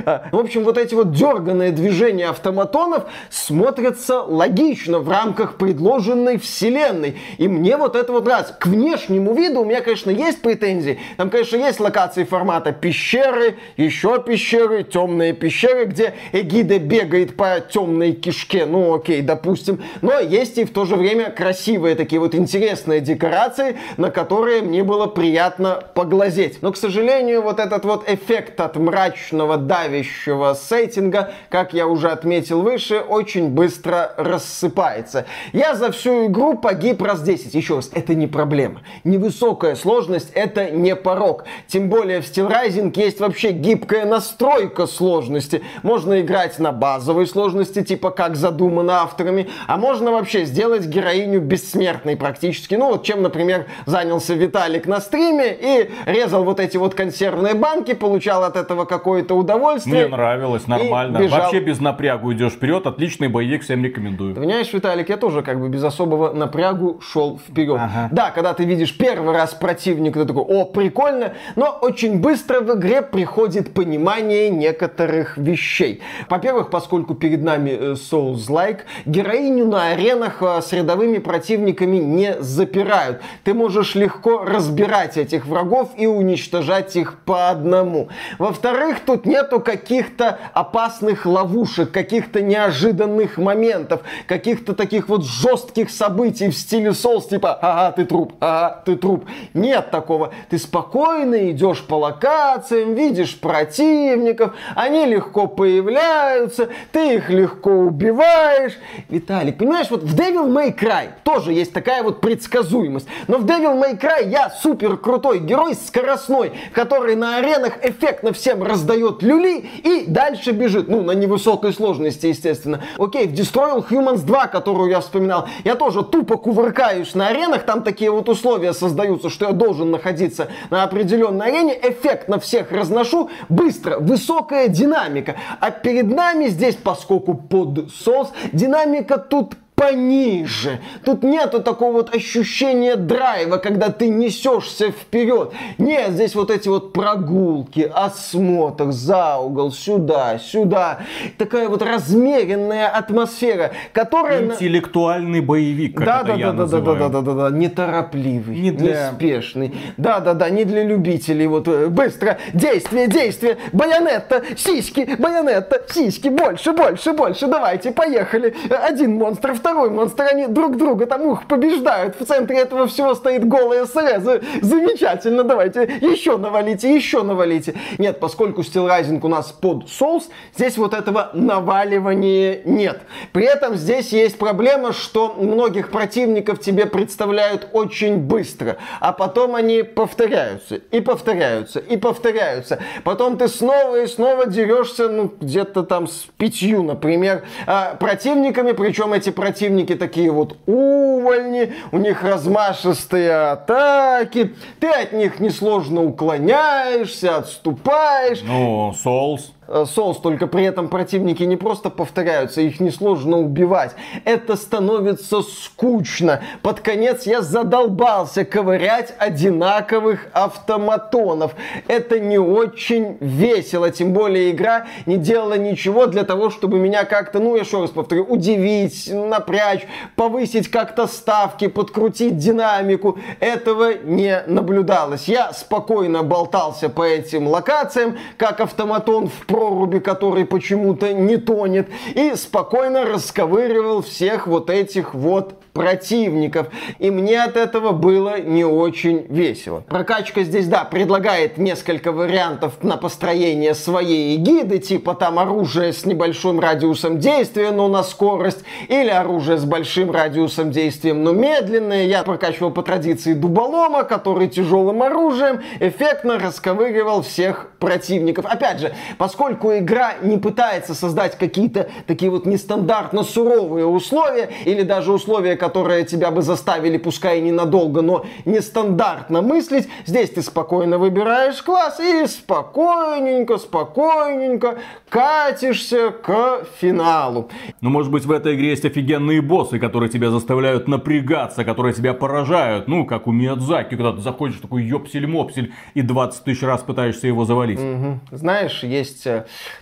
А, 0.05 0.27
в 0.31 0.37
общем, 0.37 0.63
вот 0.63 0.77
эти 0.77 0.95
вот 0.95 1.11
дерганные 1.11 1.71
движения 1.71 2.29
автоматонов 2.29 3.05
смотрятся 3.29 4.21
логично 4.21 4.99
в 4.99 5.09
рамках 5.09 5.55
предложенной 5.55 6.37
вселенной. 6.37 7.17
И 7.37 7.47
мне 7.47 7.77
вот 7.77 7.95
это 7.95 8.11
вот 8.11 8.25
нравится. 8.25 8.55
К 8.59 8.67
внешнему 8.67 9.33
виду 9.33 9.61
у 9.61 9.65
меня, 9.65 9.81
конечно, 9.81 10.09
есть 10.09 10.41
претензии. 10.41 10.99
Там, 11.17 11.29
конечно, 11.29 11.57
есть 11.57 11.79
локации 11.79 12.23
формата 12.23 12.71
пещеры, 12.71 13.57
еще 13.77 14.21
пещеры, 14.21 14.83
темные 14.83 15.33
пещеры, 15.33 15.85
где 15.85 16.13
эгида 16.31 16.79
бегает 16.79 17.35
по 17.35 17.59
темной 17.59 18.13
кишке. 18.13 18.65
Ну, 18.65 18.93
окей, 18.93 19.21
допустим. 19.21 19.81
Но 20.01 20.19
есть 20.19 20.57
и 20.57 20.65
в 20.65 20.71
то 20.71 20.85
же 20.85 20.95
время 20.95 21.29
красивые 21.29 21.95
такие 21.95 22.19
вот 22.19 22.35
интересные 22.35 23.01
декорации, 23.01 23.77
на 23.97 24.11
которые 24.11 24.61
мне 24.61 24.83
было 24.83 25.07
приятно 25.07 25.83
поглазеть. 25.93 26.61
Но, 26.61 26.71
к 26.71 26.77
сожалению, 26.77 27.41
вот 27.41 27.59
этот 27.59 27.85
вот 27.85 28.09
эффект 28.09 28.59
от 28.61 28.75
мрачного, 28.75 29.57
давящего 29.83 30.53
сеттинга, 30.53 31.31
как 31.49 31.73
я 31.73 31.87
уже 31.87 32.09
отметил 32.09 32.61
выше, 32.61 32.99
очень 32.99 33.49
быстро 33.49 34.13
рассыпается. 34.17 35.25
Я 35.53 35.75
за 35.75 35.91
всю 35.91 36.27
игру 36.27 36.57
погиб 36.57 37.01
раз 37.01 37.21
10. 37.21 37.53
Еще 37.53 37.75
раз, 37.75 37.89
это 37.93 38.13
не 38.15 38.27
проблема. 38.27 38.81
Невысокая 39.03 39.75
сложность 39.75 40.31
это 40.33 40.69
не 40.69 40.95
порог. 40.95 41.45
Тем 41.67 41.89
более 41.89 42.21
в 42.21 42.25
Steel 42.25 42.49
Rising 42.49 42.93
есть 42.99 43.19
вообще 43.19 43.51
гибкая 43.51 44.05
настройка 44.05 44.87
сложности. 44.87 45.63
Можно 45.83 46.21
играть 46.21 46.59
на 46.59 46.71
базовой 46.71 47.27
сложности, 47.27 47.83
типа 47.83 48.11
как 48.11 48.35
задумано 48.35 49.01
авторами, 49.01 49.49
а 49.67 49.77
можно 49.77 50.11
вообще 50.11 50.45
сделать 50.45 50.85
героиню 50.85 51.41
бессмертной 51.41 52.17
практически. 52.17 52.75
Ну 52.75 52.91
вот 52.91 53.03
чем, 53.03 53.21
например, 53.21 53.65
занялся 53.85 54.33
Виталик 54.33 54.85
на 54.87 54.99
стриме 54.99 55.55
и 55.59 55.89
резал 56.05 56.43
вот 56.43 56.59
эти 56.59 56.77
вот 56.77 56.95
консервные 56.95 57.53
банки, 57.53 57.93
получал 57.93 58.43
от 58.43 58.55
этого 58.55 58.85
какое-то 58.85 59.35
удовольствие. 59.35 59.68
Мне 59.85 60.07
нравилось, 60.07 60.67
нормально. 60.67 61.27
Вообще 61.27 61.59
без 61.59 61.79
напрягу 61.79 62.33
идешь 62.33 62.53
вперед, 62.53 62.85
отличный 62.87 63.27
боевик, 63.27 63.63
всем 63.63 63.83
рекомендую. 63.83 64.33
Ты 64.33 64.41
понимаешь, 64.41 64.71
Виталик, 64.73 65.09
я 65.09 65.17
тоже 65.17 65.41
как 65.41 65.59
бы 65.59 65.69
без 65.69 65.83
особого 65.83 66.33
напрягу 66.33 66.99
шел 67.01 67.39
вперед. 67.39 67.79
Ага. 67.79 68.09
Да, 68.11 68.31
когда 68.31 68.53
ты 68.53 68.65
видишь 68.65 68.95
первый 68.97 69.33
раз 69.33 69.53
противника, 69.53 70.19
ты 70.19 70.25
такой, 70.25 70.43
о, 70.43 70.65
прикольно, 70.65 71.33
но 71.55 71.77
очень 71.81 72.19
быстро 72.19 72.61
в 72.61 72.77
игре 72.77 73.01
приходит 73.01 73.73
понимание 73.73 74.49
некоторых 74.49 75.37
вещей. 75.37 76.01
Во-первых, 76.29 76.69
поскольку 76.69 77.15
перед 77.15 77.43
нами 77.43 77.69
э, 77.69 77.91
Souls-like, 77.93 78.79
героиню 79.05 79.65
на 79.65 79.89
аренах 79.89 80.41
э, 80.41 80.61
с 80.61 80.73
рядовыми 80.73 81.19
противниками 81.19 81.97
не 81.97 82.41
запирают. 82.41 83.21
Ты 83.43 83.53
можешь 83.53 83.95
легко 83.95 84.43
разбирать 84.43 85.17
этих 85.17 85.45
врагов 85.45 85.91
и 85.97 86.07
уничтожать 86.07 86.95
их 86.95 87.19
по 87.19 87.49
одному. 87.49 88.09
Во-вторых, 88.37 88.99
тут 89.05 89.25
нету 89.25 89.58
каких-то 89.61 90.39
опасных 90.53 91.25
ловушек, 91.25 91.91
каких-то 91.91 92.41
неожиданных 92.41 93.37
моментов, 93.37 94.01
каких-то 94.27 94.73
таких 94.73 95.09
вот 95.09 95.25
жестких 95.25 95.89
событий 95.89 96.49
в 96.49 96.57
стиле 96.57 96.91
Souls, 96.91 97.29
типа, 97.29 97.53
ага, 97.61 97.91
ты 97.91 98.05
труп, 98.05 98.33
ага, 98.39 98.81
ты 98.85 98.95
труп. 98.95 99.25
Нет 99.53 99.91
такого. 99.91 100.31
Ты 100.49 100.57
спокойно 100.57 101.51
идешь 101.51 101.83
по 101.83 101.95
локациям, 101.95 102.93
видишь 102.93 103.39
противников, 103.39 104.53
они 104.75 105.05
легко 105.05 105.47
появляются, 105.47 106.69
ты 106.91 107.15
их 107.15 107.29
легко 107.29 107.71
убиваешь. 107.71 108.77
Виталик, 109.09 109.57
понимаешь, 109.57 109.89
вот 109.89 110.03
в 110.03 110.15
Devil 110.15 110.47
May 110.47 110.75
Cry 110.75 111.09
тоже 111.23 111.53
есть 111.53 111.73
такая 111.73 112.03
вот 112.03 112.21
предсказуемость. 112.21 113.07
Но 113.27 113.37
в 113.37 113.45
Devil 113.45 113.81
May 113.81 113.99
Cry 113.99 114.29
я 114.29 114.49
супер 114.49 114.97
крутой 114.97 115.39
герой 115.39 115.75
скоростной, 115.75 116.53
который 116.73 117.15
на 117.15 117.37
аренах 117.37 117.83
эффектно 117.83 118.33
всем 118.33 118.63
раздает 118.63 119.23
люли 119.23 119.48
и 119.57 120.05
дальше 120.07 120.51
бежит. 120.51 120.87
Ну, 120.87 121.01
на 121.01 121.11
невысокой 121.11 121.73
сложности, 121.73 122.27
естественно. 122.27 122.81
Окей, 122.97 123.27
в 123.27 123.33
Destroy 123.33 123.77
All 123.77 123.89
Humans 123.89 124.25
2, 124.25 124.47
которую 124.47 124.89
я 124.89 125.01
вспоминал, 125.01 125.47
я 125.63 125.75
тоже 125.75 126.03
тупо 126.03 126.37
кувыркаюсь 126.37 127.15
на 127.15 127.27
аренах, 127.27 127.63
там 127.63 127.83
такие 127.83 128.11
вот 128.11 128.29
условия 128.29 128.73
создаются, 128.73 129.29
что 129.29 129.47
я 129.47 129.51
должен 129.51 129.91
находиться 129.91 130.49
на 130.69 130.83
определенной 130.83 131.47
арене, 131.47 131.77
эффектно 131.81 132.39
всех 132.39 132.71
разношу, 132.71 133.29
быстро, 133.49 133.99
высокая 133.99 134.67
динамика. 134.67 135.35
А 135.59 135.71
перед 135.71 136.07
нами 136.07 136.47
здесь, 136.47 136.75
поскольку 136.75 137.33
под 137.33 137.91
сос, 137.91 138.31
динамика 138.51 139.17
тут 139.17 139.55
пониже. 139.79 140.79
Тут 141.05 141.23
нету 141.23 141.61
такого 141.61 141.93
вот 141.93 142.13
ощущения 142.13 142.97
драйва, 142.97 143.57
когда 143.57 143.89
ты 143.89 144.09
несешься 144.09 144.91
вперед. 144.91 145.53
Нет, 145.77 146.11
здесь 146.11 146.35
вот 146.35 146.51
эти 146.51 146.67
вот 146.67 146.91
прогулки, 146.91 147.89
осмотр, 147.93 148.91
за 148.91 149.37
угол, 149.37 149.71
сюда, 149.71 150.37
сюда. 150.37 150.99
Такая 151.37 151.69
вот 151.69 151.81
размеренная 151.81 152.89
атмосфера, 152.89 153.71
которая... 153.93 154.47
Интеллектуальный 154.47 155.39
боевик, 155.39 155.95
как 155.95 156.05
да, 156.05 156.17
это 156.17 156.27
да, 156.27 156.33
я 156.33 156.51
да, 156.51 156.65
да, 156.65 156.79
да, 156.79 156.95
да, 156.95 157.09
да, 157.09 157.21
да, 157.21 157.33
да, 157.33 157.49
неторопливый, 157.55 158.59
не 158.59 158.71
для... 158.71 159.11
неспешный. 159.11 159.73
Да, 159.95 160.19
да, 160.19 160.33
да, 160.33 160.49
не 160.49 160.65
для 160.65 160.83
любителей. 160.83 161.47
Вот 161.47 161.67
быстро, 161.67 162.37
действие, 162.53 163.07
действие, 163.07 163.57
байонетта, 163.71 164.43
сиськи, 164.57 165.15
байонетта, 165.17 165.83
сиськи, 165.89 166.27
больше, 166.27 166.73
больше, 166.73 167.13
больше, 167.13 167.47
давайте, 167.47 167.91
поехали. 167.91 168.53
Один 168.69 169.15
монстр, 169.15 169.53
второй 169.53 169.68
второй 169.69 169.91
монстр, 169.91 170.23
они 170.31 170.47
друг 170.47 170.77
друга 170.77 171.05
там 171.05 171.21
ух 171.27 171.45
побеждают. 171.45 172.19
В 172.19 172.25
центре 172.25 172.57
этого 172.57 172.87
всего 172.87 173.13
стоит 173.13 173.47
голая 173.47 173.85
СР. 173.85 174.41
Замечательно, 174.61 175.43
давайте 175.43 175.83
еще 176.01 176.37
навалите, 176.37 176.93
еще 176.93 177.21
навалите. 177.21 177.75
Нет, 177.99 178.19
поскольку 178.19 178.61
Steel 178.61 178.89
Rising 178.89 179.19
у 179.21 179.27
нас 179.27 179.51
под 179.51 179.83
Souls, 179.85 180.23
здесь 180.55 180.77
вот 180.77 180.95
этого 180.95 181.29
наваливания 181.33 182.61
нет. 182.65 183.01
При 183.31 183.45
этом 183.45 183.75
здесь 183.75 184.11
есть 184.11 184.39
проблема, 184.39 184.91
что 184.91 185.35
многих 185.37 185.91
противников 185.91 186.59
тебе 186.59 186.87
представляют 186.87 187.67
очень 187.71 188.17
быстро, 188.17 188.77
а 188.99 189.13
потом 189.13 189.53
они 189.53 189.83
повторяются, 189.83 190.75
и 190.75 190.99
повторяются, 190.99 191.79
и 191.79 191.95
повторяются. 191.95 192.79
Потом 193.03 193.37
ты 193.37 193.47
снова 193.47 194.01
и 194.01 194.07
снова 194.07 194.47
дерешься, 194.47 195.09
ну, 195.09 195.31
где-то 195.39 195.83
там 195.83 196.07
с 196.07 196.25
пятью, 196.37 196.81
например, 196.81 197.43
а, 197.67 197.93
противниками, 197.95 198.71
причем 198.71 199.13
эти 199.13 199.29
противники 199.29 199.58
противники 199.59 199.95
такие 199.95 200.31
вот 200.31 200.55
увольни, 200.67 201.73
у 201.91 201.97
них 201.97 202.23
размашистые 202.23 203.51
атаки, 203.51 204.55
ты 204.79 204.87
от 204.87 205.11
них 205.11 205.41
несложно 205.41 206.01
уклоняешься, 206.05 207.37
отступаешь. 207.37 208.39
Ну, 208.41 208.93
Souls. 209.03 209.51
Соус, 209.85 210.17
только 210.17 210.47
при 210.47 210.63
этом 210.63 210.87
противники 210.87 211.43
не 211.43 211.55
просто 211.55 211.89
повторяются, 211.89 212.61
их 212.61 212.79
несложно 212.79 213.37
убивать. 213.37 213.95
Это 214.25 214.55
становится 214.55 215.41
скучно. 215.41 216.41
Под 216.61 216.79
конец 216.79 217.25
я 217.25 217.41
задолбался 217.41 218.45
ковырять 218.45 219.13
одинаковых 219.17 220.27
автоматонов. 220.33 221.55
Это 221.87 222.19
не 222.19 222.39
очень 222.39 223.17
весело, 223.19 223.91
тем 223.91 224.13
более 224.13 224.51
игра 224.51 224.87
не 225.05 225.17
делала 225.17 225.57
ничего 225.57 226.07
для 226.07 226.23
того, 226.23 226.49
чтобы 226.49 226.79
меня 226.79 227.05
как-то, 227.05 227.39
ну, 227.39 227.55
еще 227.55 227.81
раз 227.81 227.91
повторю, 227.91 228.25
удивить, 228.25 229.09
напрячь, 229.11 229.85
повысить 230.15 230.69
как-то 230.69 231.07
ставки, 231.07 231.67
подкрутить 231.67 232.37
динамику. 232.37 233.19
Этого 233.39 233.93
не 234.03 234.43
наблюдалось. 234.47 235.27
Я 235.27 235.53
спокойно 235.53 236.23
болтался 236.23 236.89
по 236.89 237.03
этим 237.03 237.47
локациям, 237.47 238.17
как 238.37 238.59
автоматон 238.61 239.27
в 239.27 239.45
проруби, 239.59 239.99
который 239.99 240.45
почему-то 240.45 241.11
не 241.11 241.35
тонет, 241.35 241.89
и 242.15 242.33
спокойно 242.35 243.03
расковыривал 243.03 244.01
всех 244.01 244.47
вот 244.47 244.69
этих 244.69 245.13
вот 245.13 245.55
противников. 245.73 246.67
И 246.97 247.11
мне 247.11 247.43
от 247.43 247.55
этого 247.57 247.91
было 247.91 248.39
не 248.39 248.63
очень 248.63 249.25
весело. 249.29 249.83
Прокачка 249.87 250.43
здесь, 250.43 250.67
да, 250.67 250.83
предлагает 250.83 251.57
несколько 251.57 252.11
вариантов 252.11 252.83
на 252.83 252.97
построение 252.97 253.73
своей 253.73 254.37
гиды, 254.37 254.79
типа 254.79 255.13
там 255.13 255.39
оружие 255.39 255.93
с 255.93 256.05
небольшим 256.05 256.59
радиусом 256.59 257.19
действия, 257.19 257.71
но 257.71 257.87
на 257.87 258.03
скорость, 258.03 258.63
или 258.87 259.09
оружие 259.09 259.57
с 259.57 259.65
большим 259.65 260.11
радиусом 260.11 260.71
действия, 260.71 261.13
но 261.13 261.31
медленное. 261.31 262.05
Я 262.05 262.23
прокачивал 262.23 262.71
по 262.71 262.81
традиции 262.81 263.33
дуболома, 263.33 264.03
который 264.03 264.47
тяжелым 264.47 265.03
оружием 265.03 265.61
эффектно 265.79 266.39
расковыривал 266.39 267.21
всех 267.21 267.71
противников. 267.79 268.45
Опять 268.45 268.79
же, 268.79 268.93
поскольку 269.17 269.48
игра 269.53 270.15
не 270.21 270.37
пытается 270.37 270.93
создать 270.93 271.37
какие-то 271.37 271.89
такие 272.07 272.31
вот 272.31 272.45
нестандартно 272.45 273.23
суровые 273.23 273.85
условия, 273.85 274.49
или 274.65 274.83
даже 274.83 275.11
условия, 275.11 275.55
которые 275.55 276.05
тебя 276.05 276.31
бы 276.31 276.41
заставили, 276.41 276.97
пускай 276.97 277.39
и 277.39 277.41
ненадолго, 277.41 278.01
но 278.01 278.25
нестандартно 278.45 279.41
мыслить, 279.41 279.87
здесь 280.05 280.29
ты 280.29 280.41
спокойно 280.41 280.97
выбираешь 280.97 281.61
класс 281.61 281.99
и 281.99 282.25
спокойненько, 282.27 283.57
спокойненько 283.57 284.79
катишься 285.09 286.11
к 286.11 286.65
финалу. 286.79 287.49
Ну, 287.81 287.89
может 287.89 288.11
быть, 288.11 288.25
в 288.25 288.31
этой 288.31 288.55
игре 288.55 288.69
есть 288.69 288.85
офигенные 288.85 289.41
боссы, 289.41 289.79
которые 289.79 290.09
тебя 290.09 290.29
заставляют 290.29 290.87
напрягаться, 290.87 291.63
которые 291.63 291.93
тебя 291.93 292.13
поражают. 292.13 292.87
Ну, 292.87 293.05
как 293.05 293.27
у 293.27 293.31
Миядзаки, 293.31 293.95
когда 293.95 294.11
ты 294.11 294.21
заходишь 294.21 294.57
такой 294.57 294.83
ёпсель-мопсель 294.83 295.73
и 295.93 296.01
20 296.01 296.43
тысяч 296.43 296.63
раз 296.63 296.81
пытаешься 296.81 297.27
его 297.27 297.45
завалить. 297.45 297.79
Угу. 297.79 298.19
Знаешь, 298.31 298.83
есть 298.83 299.27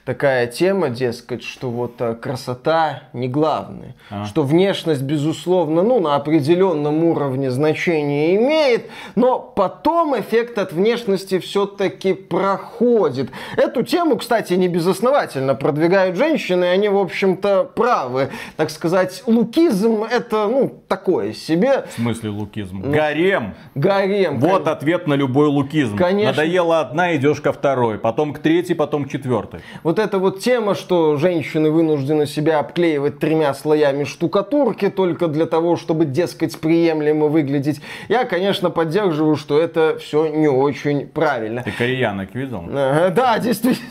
такая 0.06 0.48
тема, 0.48 0.90
дескать, 0.90 1.44
что 1.44 1.70
вот 1.70 1.96
э, 2.00 2.16
красота 2.16 3.04
не 3.14 3.28
главное. 3.28 3.96
А. 4.10 4.26
Что 4.26 4.44
внешность, 4.44 5.02
безусловно, 5.02 5.84
ну, 5.84 6.00
на 6.00 6.16
определенном 6.16 7.04
уровне 7.04 7.52
значения 7.52 8.36
имеет, 8.36 8.90
но 9.16 9.40
потом 9.40 10.20
эффект 10.20 10.58
от 10.58 10.74
внешности 10.74 11.40
все-таки 11.40 12.14
проходит. 12.14 13.32
Эту 13.56 13.84
тему, 13.84 14.18
кстати, 14.18 14.54
не 14.54 14.68
безосновательно 14.68 15.56
продвигают 15.56 16.18
женщины, 16.18 16.66
и 16.66 16.68
они, 16.68 16.90
в 16.90 16.98
общем-то, 16.98 17.72
правы. 17.76 18.30
Так 18.56 18.70
сказать, 18.70 19.24
лукизм 19.26 20.04
это, 20.04 20.48
ну, 20.48 20.82
такое 20.88 21.34
себе. 21.34 21.86
В 21.90 21.94
смысле 21.94 22.30
лукизм? 22.30 22.82
Ну, 22.84 22.92
гарем. 22.92 23.56
Гарем. 23.76 24.40
Вот 24.40 24.64
кон... 24.64 24.74
ответ 24.74 25.08
на 25.08 25.14
любой 25.14 25.48
лукизм. 25.48 25.98
Конечно. 25.98 26.32
Надоела 26.32 26.80
одна, 26.82 27.16
идешь 27.16 27.42
ко 27.42 27.52
второй, 27.52 27.98
потом 27.98 28.34
к 28.34 28.40
третьей, 28.40 28.76
потом 28.76 29.06
к 29.06 29.10
четвертой. 29.10 29.37
Вот 29.84 30.00
эта 30.00 30.20
вот 30.20 30.40
тема, 30.40 30.76
что 30.76 31.18
женщины 31.18 31.72
вынуждены 31.72 32.26
себя 32.26 32.60
обклеивать 32.60 33.20
тремя 33.20 33.54
слоями 33.54 34.04
штукатурки 34.04 34.90
только 34.90 35.28
для 35.28 35.46
того, 35.46 35.76
чтобы, 35.78 36.06
дескать, 36.06 36.60
приемлемо 36.60 37.28
выглядеть. 37.28 37.82
Я, 38.10 38.26
конечно, 38.26 38.70
поддерживаю, 38.70 39.36
что 39.36 39.60
это 39.60 39.98
все 40.00 40.28
не 40.28 40.48
очень 40.48 41.08
правильно. 41.08 41.64
Ты 41.64 41.72
кореянок 41.72 42.34
видел? 42.36 42.64
Да, 42.68 43.40
действительно. 43.40 43.88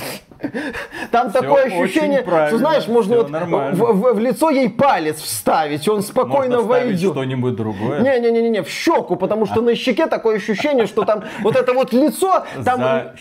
Там 1.10 1.30
все 1.30 1.40
такое 1.40 1.64
ощущение, 1.64 2.22
что 2.22 2.58
знаешь, 2.58 2.86
можно 2.88 3.16
вот 3.16 3.30
в, 3.30 3.92
в, 3.92 4.14
в 4.14 4.18
лицо 4.18 4.50
ей 4.50 4.68
палец 4.68 5.20
вставить, 5.20 5.88
он 5.88 6.02
спокойно 6.02 6.56
можно 6.56 6.68
войдет. 6.68 7.12
что-нибудь 7.12 7.56
другое. 7.56 8.00
Не-не-не, 8.00 8.62
в 8.62 8.68
щеку, 8.68 9.16
потому 9.16 9.46
что 9.46 9.60
на 9.62 9.74
щеке 9.74 10.06
такое 10.06 10.36
ощущение, 10.36 10.86
что 10.86 11.04
там 11.04 11.24
вот 11.42 11.56
это 11.56 11.72
вот 11.72 11.92
лицо, 11.92 12.44
там, 12.64 13.12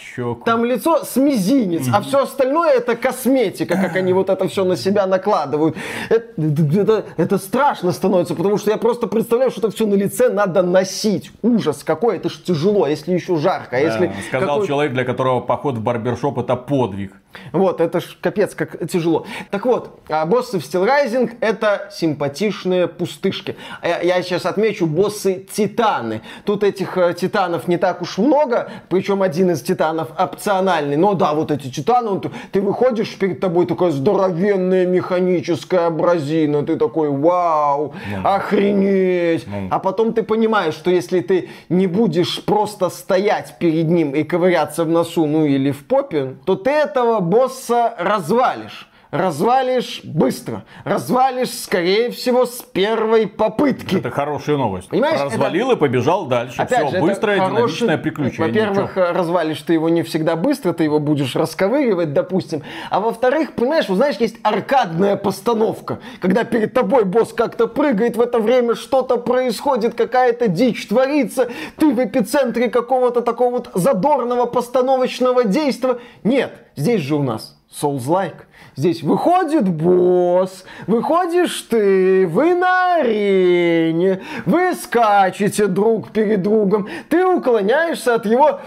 там 0.46 0.66
лицо 0.66 1.04
с 1.04 1.16
мизинец, 1.16 1.88
а 1.94 2.02
все 2.02 2.24
остальное 2.24 2.72
это 2.72 2.96
косметика, 2.96 3.76
как 3.76 3.96
они 3.96 4.14
вот 4.14 4.30
это 4.30 4.48
все 4.48 4.64
на 4.64 4.76
себя 4.76 5.06
накладывают. 5.06 5.76
Это, 6.10 6.26
это, 6.38 7.06
это 7.18 7.38
страшно 7.38 7.92
становится, 7.92 8.36
потому 8.36 8.58
что 8.58 8.72
я 8.72 8.78
просто 8.78 9.08
представляю, 9.08 9.52
что 9.52 9.62
это 9.62 9.76
все 9.76 9.86
на 9.86 9.96
лице 9.96 10.30
надо 10.30 10.62
носить. 10.62 11.32
Ужас 11.42 11.84
какой, 11.84 12.18
это 12.18 12.30
ж 12.30 12.38
тяжело, 12.44 12.88
если 12.88 13.14
еще 13.14 13.38
жарко. 13.38 13.78
А 13.78 13.80
да, 13.80 13.86
если 13.86 14.12
сказал 14.28 14.56
какой... 14.56 14.68
человек, 14.68 14.94
для 14.94 15.06
которого 15.06 15.40
поход 15.40 15.76
в 15.76 15.82
барбершоп 15.82 16.40
это 16.40 16.56
подвиг 16.56 17.05
подвиг. 17.08 17.25
Вот, 17.52 17.82
это 17.82 18.00
ж 18.00 18.18
капец, 18.22 18.56
как 18.56 18.88
тяжело. 18.90 19.26
Так 19.52 19.66
вот, 19.66 20.00
а 20.10 20.26
боссы 20.26 20.60
в 20.60 20.64
Steel 20.64 20.86
Rising 20.86 21.38
это 21.42 21.90
симпатичные 21.92 22.88
пустышки. 22.88 23.56
Я, 23.84 24.02
я 24.02 24.22
сейчас 24.22 24.46
отмечу 24.46 24.88
боссы 24.88 25.46
Титаны. 25.52 26.22
Тут 26.46 26.64
этих 26.64 26.98
э, 26.98 27.14
Титанов 27.14 27.68
не 27.68 27.78
так 27.78 28.02
уж 28.02 28.18
много, 28.18 28.70
причем 28.90 29.22
один 29.22 29.52
из 29.52 29.62
Титанов 29.62 30.10
опциональный. 30.18 30.98
Но 30.98 31.14
да, 31.14 31.34
вот 31.34 31.52
эти 31.52 31.70
Титаны, 31.70 32.10
он, 32.10 32.22
ты 32.52 32.62
выходишь, 32.62 33.16
перед 33.18 33.40
тобой 33.40 33.66
такая 33.66 33.92
здоровенная 33.92 34.86
механическая 34.86 35.88
абразина, 35.88 36.66
ты 36.66 36.76
такой, 36.76 37.10
вау, 37.10 37.94
охренеть. 38.24 39.46
А 39.70 39.80
потом 39.80 40.14
ты 40.14 40.24
понимаешь, 40.24 40.74
что 40.74 40.92
если 40.92 41.20
ты 41.22 41.50
не 41.70 41.88
будешь 41.88 42.44
просто 42.44 42.90
стоять 42.90 43.56
перед 43.60 43.90
ним 43.90 44.16
и 44.16 44.24
ковыряться 44.24 44.84
в 44.84 44.90
носу, 44.90 45.26
ну 45.26 45.46
или 45.46 45.72
в 45.72 45.86
попе, 45.86 46.36
то 46.46 46.56
ты 46.56 46.70
этого 46.70 47.20
босса 47.26 47.94
развалишь 47.98 48.88
развалишь 49.18 50.02
быстро. 50.04 50.64
Развалишь, 50.84 51.52
скорее 51.52 52.12
всего, 52.12 52.46
с 52.46 52.62
первой 52.62 53.28
попытки. 53.28 53.98
Это 53.98 54.12
хорошая 54.12 54.58
новость. 54.58 54.90
Понимаешь, 54.90 55.20
Развалил 55.20 55.68
это... 55.68 55.78
и 55.78 55.80
побежал 55.80 56.26
дальше. 56.26 56.62
Опять 56.62 56.88
Все, 56.88 56.98
же, 56.98 57.02
быстрое, 57.02 57.38
хороший... 57.40 57.56
динамичное 57.56 57.98
приключение. 57.98 58.48
Во-первых, 58.48 58.92
Ничего. 58.92 59.14
развалишь 59.14 59.62
ты 59.62 59.74
его 59.74 59.90
не 59.90 60.04
всегда 60.04 60.36
быстро, 60.36 60.74
ты 60.74 60.84
его 60.84 61.00
будешь 61.00 61.36
расковыривать, 61.36 62.14
допустим. 62.14 62.64
А 62.90 63.00
во-вторых, 63.00 63.54
понимаешь, 63.54 63.90
вот 63.90 63.96
знаешь, 63.96 64.18
есть 64.18 64.38
аркадная 64.44 65.16
постановка, 65.16 66.00
когда 66.20 66.44
перед 66.44 66.74
тобой 66.74 67.06
босс 67.06 67.34
как-то 67.34 67.68
прыгает, 67.68 68.18
в 68.18 68.22
это 68.22 68.40
время 68.40 68.76
что-то 68.76 69.18
происходит, 69.18 69.96
какая-то 69.96 70.48
дичь 70.48 70.88
творится, 70.88 71.50
ты 71.78 71.94
в 71.94 72.04
эпицентре 72.04 72.70
какого-то 72.70 73.22
такого 73.22 73.52
вот 73.52 73.70
задорного 73.74 74.46
постановочного 74.46 75.44
действия. 75.44 75.98
Нет, 76.24 76.54
здесь 76.76 77.02
же 77.02 77.16
у 77.16 77.24
нас 77.24 77.55
Souls-like. 77.82 78.46
Здесь 78.76 79.04
выходит 79.04 79.70
босс, 79.70 80.66
выходишь 80.88 81.62
ты, 81.70 82.28
вы 82.28 82.54
на 82.54 82.96
арене, 82.96 84.22
вы 84.46 84.74
скачете 84.76 85.68
друг 85.68 86.12
перед 86.12 86.42
другом, 86.42 86.88
ты 87.10 87.26
уклоняешься 87.26 88.16
от 88.16 88.26
его 88.26 88.60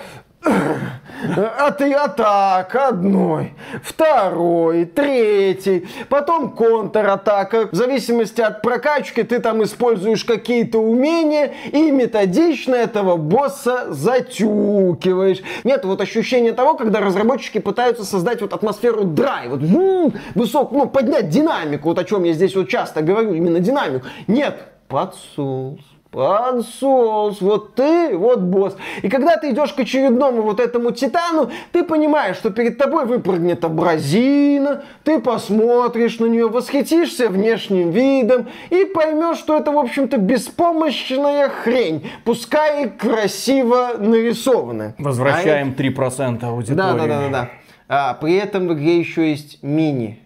а 1.58 1.70
ты 1.72 1.92
атака 1.92 2.88
одной, 2.88 3.54
второй, 3.82 4.84
третий, 4.84 5.88
потом 6.08 6.50
контратака. 6.52 7.68
В 7.70 7.74
зависимости 7.74 8.40
от 8.40 8.62
прокачки 8.62 9.22
ты 9.22 9.40
там 9.40 9.62
используешь 9.62 10.24
какие-то 10.24 10.78
умения 10.78 11.52
и 11.72 11.90
методично 11.90 12.74
этого 12.74 13.16
босса 13.16 13.86
затюкиваешь. 13.92 15.42
Нет 15.64 15.84
вот 15.84 16.00
ощущения 16.00 16.52
того, 16.52 16.74
когда 16.74 17.00
разработчики 17.00 17.58
пытаются 17.58 18.04
создать 18.04 18.40
вот 18.40 18.52
атмосферу 18.52 19.04
драйв, 19.04 19.50
вот 19.50 19.62
м-м, 19.62 20.12
высок, 20.34 20.72
ну 20.72 20.86
поднять 20.86 21.28
динамику, 21.30 21.88
вот 21.88 21.98
о 21.98 22.04
чем 22.04 22.24
я 22.24 22.32
здесь 22.32 22.54
вот 22.54 22.68
часто 22.68 23.02
говорю, 23.02 23.34
именно 23.34 23.60
динамику. 23.60 24.06
Нет, 24.26 24.60
подсус 26.18 26.78
Подсолс, 26.78 27.40
вот 27.40 27.74
ты, 27.74 28.16
вот 28.16 28.40
босс. 28.40 28.76
И 29.02 29.08
когда 29.08 29.36
ты 29.36 29.50
идешь 29.50 29.72
к 29.72 29.80
очередному 29.80 30.42
вот 30.42 30.58
этому 30.58 30.90
титану, 30.90 31.50
ты 31.72 31.84
понимаешь, 31.84 32.36
что 32.36 32.50
перед 32.50 32.76
тобой 32.76 33.06
выпрыгнет 33.06 33.64
абразина, 33.64 34.82
ты 35.04 35.20
посмотришь 35.20 36.18
на 36.18 36.26
нее, 36.26 36.48
восхитишься 36.48 37.28
внешним 37.28 37.90
видом 37.90 38.48
и 38.70 38.84
поймешь, 38.84 39.38
что 39.38 39.56
это, 39.56 39.70
в 39.70 39.78
общем-то, 39.78 40.16
беспомощная 40.18 41.48
хрень, 41.48 42.10
пускай 42.24 42.86
и 42.86 42.88
красиво 42.88 43.92
нарисованная. 43.98 44.96
Возвращаем 44.98 45.74
а 45.76 45.80
3% 45.80 46.44
аудитории. 46.44 46.76
Да, 46.76 46.92
да, 46.94 47.06
да, 47.06 47.20
да. 47.20 47.28
да. 47.30 47.50
А, 47.90 48.14
при 48.14 48.34
этом 48.34 48.68
в 48.68 48.74
игре 48.74 48.98
еще 48.98 49.30
есть 49.30 49.62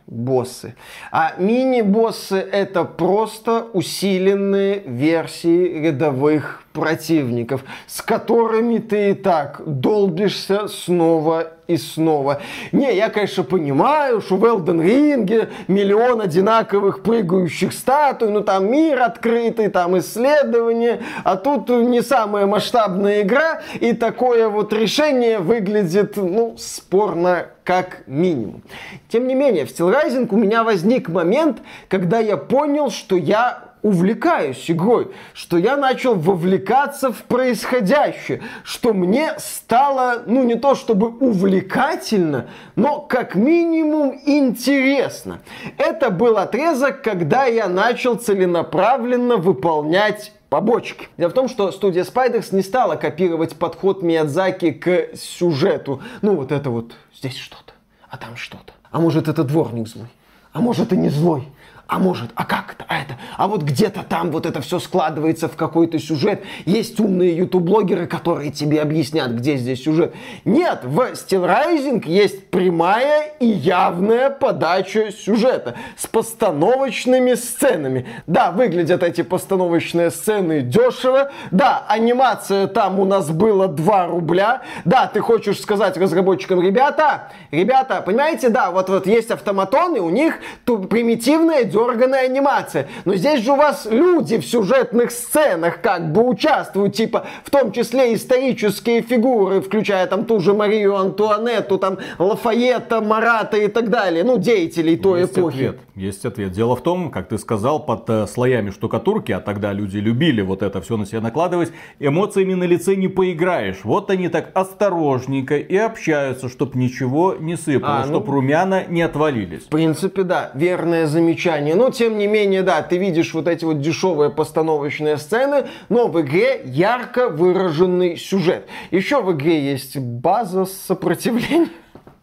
мини-боссы. 0.07 0.75
А 1.11 1.35
мини-боссы 1.39 2.37
это 2.37 2.85
просто 2.85 3.67
усиленные 3.73 4.83
версии 4.87 5.87
рядовых 5.87 6.63
противников, 6.73 7.65
с 7.87 8.01
которыми 8.01 8.79
ты 8.79 9.11
и 9.11 9.15
так 9.15 9.61
долбишься 9.67 10.69
снова 10.69 11.53
и 11.67 11.77
снова. 11.77 12.41
Не, 12.73 12.97
я, 12.97 13.11
конечно, 13.11 13.45
понимаю, 13.45 14.23
что 14.23 14.37
в 14.37 14.45
Элден 14.45 14.81
Ринге 14.81 15.51
миллион 15.69 16.23
одинаковых 16.23 17.03
прыгающих 17.03 17.75
статуй, 17.75 18.31
ну 18.31 18.41
там 18.41 18.71
мир 18.71 19.03
открытый, 19.03 19.69
там 19.69 19.99
исследования, 19.99 21.03
а 21.25 21.37
тут 21.37 21.69
не 21.69 22.01
самая 22.01 22.47
масштабная 22.47 23.21
игра, 23.21 23.61
и 23.81 23.93
такое 23.93 24.49
вот 24.49 24.73
решение 24.73 25.39
выглядит, 25.39 26.17
ну, 26.17 26.57
спорно 26.59 27.49
как 27.65 28.03
минимум. 28.07 28.63
Тем 29.09 29.27
не 29.27 29.35
менее, 29.35 29.67
в 29.67 29.71
Steel 29.71 29.93
Rising 29.93 30.29
у 30.31 30.37
меня 30.37 30.65
возник 30.65 31.09
момент, 31.09 31.63
когда 31.89 32.19
я 32.19 32.37
понял, 32.37 32.91
что 32.91 33.17
я 33.17 33.73
увлекаюсь 33.83 34.71
игрой, 34.71 35.11
что 35.35 35.57
я 35.57 35.77
начал 35.77 36.15
вовлекаться 36.15 37.13
в 37.13 37.25
происходящее, 37.25 38.43
что 38.65 38.95
мне 38.95 39.35
стало, 39.39 40.23
ну 40.27 40.45
не 40.45 40.55
то 40.55 40.75
чтобы 40.75 41.09
увлекательно, 41.09 42.49
но 42.77 43.01
как 43.01 43.35
минимум 43.35 44.21
интересно. 44.25 45.41
Это 45.79 46.11
был 46.11 46.39
отрезок, 46.39 47.03
когда 47.03 47.47
я 47.47 47.69
начал 47.69 48.15
целенаправленно 48.15 49.37
выполнять 49.37 50.33
побочки. 50.53 51.09
Дело 51.17 51.31
в 51.31 51.33
том, 51.33 51.49
что 51.49 51.73
студия 51.73 52.05
Spiders 52.05 52.55
не 52.55 52.61
стала 52.61 52.97
копировать 52.97 53.57
подход 53.57 54.03
Миядзаки 54.03 54.73
к 54.73 55.17
сюжету. 55.17 56.03
Ну 56.21 56.37
вот 56.37 56.53
это 56.53 56.69
вот 56.69 56.93
здесь 57.17 57.39
что-то, 57.39 57.73
а 58.11 58.19
там 58.19 58.37
что-то. 58.37 58.75
А 58.91 59.01
может 59.01 59.29
это 59.29 59.45
дворник 59.45 59.89
злой? 59.89 60.09
А 60.53 60.61
может 60.61 60.93
и 60.93 60.97
не 60.99 61.09
злой? 61.09 61.49
А 61.93 61.99
может, 61.99 62.31
а 62.37 62.47
как 62.47 62.73
это, 62.73 62.87
а 62.89 63.03
это, 63.03 63.19
а 63.37 63.47
вот 63.49 63.65
где-то 63.65 64.03
там 64.03 64.31
вот 64.31 64.47
это 64.47 64.63
все 64.63 64.79
складывается 64.79 65.47
в 65.47 65.57
какой-то 65.57 65.99
сюжет. 65.99 66.43
Есть 66.65 66.99
умные 66.99 67.37
ютуб-блогеры, 67.37 68.07
которые 68.07 68.51
тебе 68.51 68.81
объяснят, 68.81 69.31
где 69.33 69.59
здесь 69.59 69.85
сюжет. 69.85 70.15
Нет, 70.47 70.85
в 70.85 70.99
Steel 71.13 71.45
Rising 71.47 72.09
есть 72.09 72.49
прямая 72.49 73.25
и 73.41 73.47
явная 73.47 74.31
подача 74.31 75.13
сюжета 75.13 75.75
с 75.99 76.07
постановочными 76.07 77.35
сценами. 77.35 78.07
Да, 78.27 78.53
выглядят 78.53 79.03
эти 79.03 79.21
постановочные 79.21 80.11
сцены 80.11 80.63
дешево. 80.63 81.31
Да, 81.51 81.85
анимация 81.89 82.69
там 82.69 83.01
у 83.01 83.05
нас 83.05 83.29
было 83.29 83.69
2 83.69 84.07
рубля. 84.07 84.63
Да, 84.87 85.11
ты 85.13 85.21
хочешь 85.21 85.61
сказать 85.61 85.99
разработчикам, 85.99 86.63
ребята, 86.63 87.29
ребята, 87.51 88.01
понимаете, 88.01 88.49
да, 88.49 88.71
вот, 88.71 88.89
вот 88.89 89.07
есть 89.07 89.31
автоматоны, 89.31 90.01
у 90.01 90.09
них 90.09 90.39
примитивная 90.65 91.65
дешево 91.65 91.82
дерганая 91.87 92.27
анимация. 92.27 92.89
Но 93.05 93.15
здесь 93.15 93.43
же 93.43 93.53
у 93.53 93.57
вас 93.57 93.87
люди 93.91 94.39
в 94.39 94.47
сюжетных 94.47 95.11
сценах 95.11 95.81
как 95.81 96.13
бы 96.13 96.27
участвуют, 96.29 96.95
типа, 96.95 97.27
в 97.45 97.51
том 97.51 97.73
числе 97.73 98.15
исторические 98.15 99.03
фигуры, 99.03 99.61
включая 99.61 100.07
там 100.07 100.25
ту 100.25 100.41
же 100.41 100.55
Марию 100.55 100.97
Антуанетту, 100.97 101.79
там 101.79 101.99
Лафайета, 102.19 103.01
Марата 103.01 103.57
и 103.57 103.69
так 103.69 103.91
далее, 103.91 104.25
ну, 104.25 104.39
деятелей 104.39 104.97
той 104.97 105.21
Есть 105.21 105.33
эпохи. 105.39 105.55
ответ. 105.55 105.77
Есть 105.95 106.25
ответ. 106.25 106.53
Дело 106.53 106.75
в 106.75 106.83
том, 106.83 107.11
как 107.11 107.29
ты 107.29 107.37
сказал, 107.37 107.85
под 107.85 108.09
э, 108.09 108.27
слоями 108.27 108.71
штукатурки, 108.71 109.31
а 109.33 109.41
тогда 109.41 109.75
люди 109.75 109.99
любили 109.99 110.41
вот 110.41 110.63
это 110.63 110.81
все 110.81 110.97
на 110.97 111.05
себя 111.05 111.21
накладывать, 111.21 111.71
эмоциями 111.99 112.55
на 112.55 112.65
лице 112.65 112.97
не 112.97 113.09
поиграешь. 113.09 113.81
Вот 113.85 114.11
они 114.11 114.29
так 114.29 114.53
осторожненько 114.55 115.59
и 115.59 115.77
общаются, 115.77 116.49
чтобы 116.49 116.79
ничего 116.79 117.37
не 117.39 117.57
сыпало, 117.57 117.97
А, 117.99 118.07
ну. 118.07 118.15
чтобы 118.15 118.33
румяна 118.33 118.87
не 118.89 119.03
отвалились. 119.03 119.65
В 119.65 119.69
принципе, 119.69 120.23
да, 120.23 120.51
верное 120.55 121.07
замечание. 121.07 121.75
Но, 121.75 121.91
тем 121.91 122.17
не 122.17 122.27
менее, 122.27 122.63
да, 122.63 122.81
ты 122.81 122.97
видишь 122.97 123.35
вот 123.35 123.47
эти 123.47 123.67
вот 123.67 123.83
дешевые 123.83 124.31
постановочные 124.31 125.19
сцены, 125.19 125.67
но 125.91 126.09
в 126.09 126.19
игре 126.23 126.63
ярко 126.65 127.29
выраженный 127.29 128.17
сюжет. 128.17 128.67
Еще 128.91 129.21
в 129.21 129.31
игре 129.33 129.61
есть 129.61 129.99
база 129.99 130.65
сопротивления. 130.65 131.69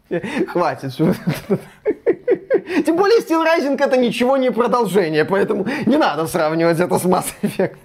Хватит. 0.47 0.91
Тем 2.85 2.95
более 2.95 3.19
Steel 3.19 3.45
Rising 3.45 3.81
это 3.83 3.97
ничего 3.97 4.37
не 4.37 4.51
продолжение, 4.51 5.25
поэтому 5.25 5.67
не 5.85 5.97
надо 5.97 6.27
сравнивать 6.27 6.79
это 6.79 6.97
с 6.97 7.05
Mass 7.05 7.25
Effect. 7.41 7.77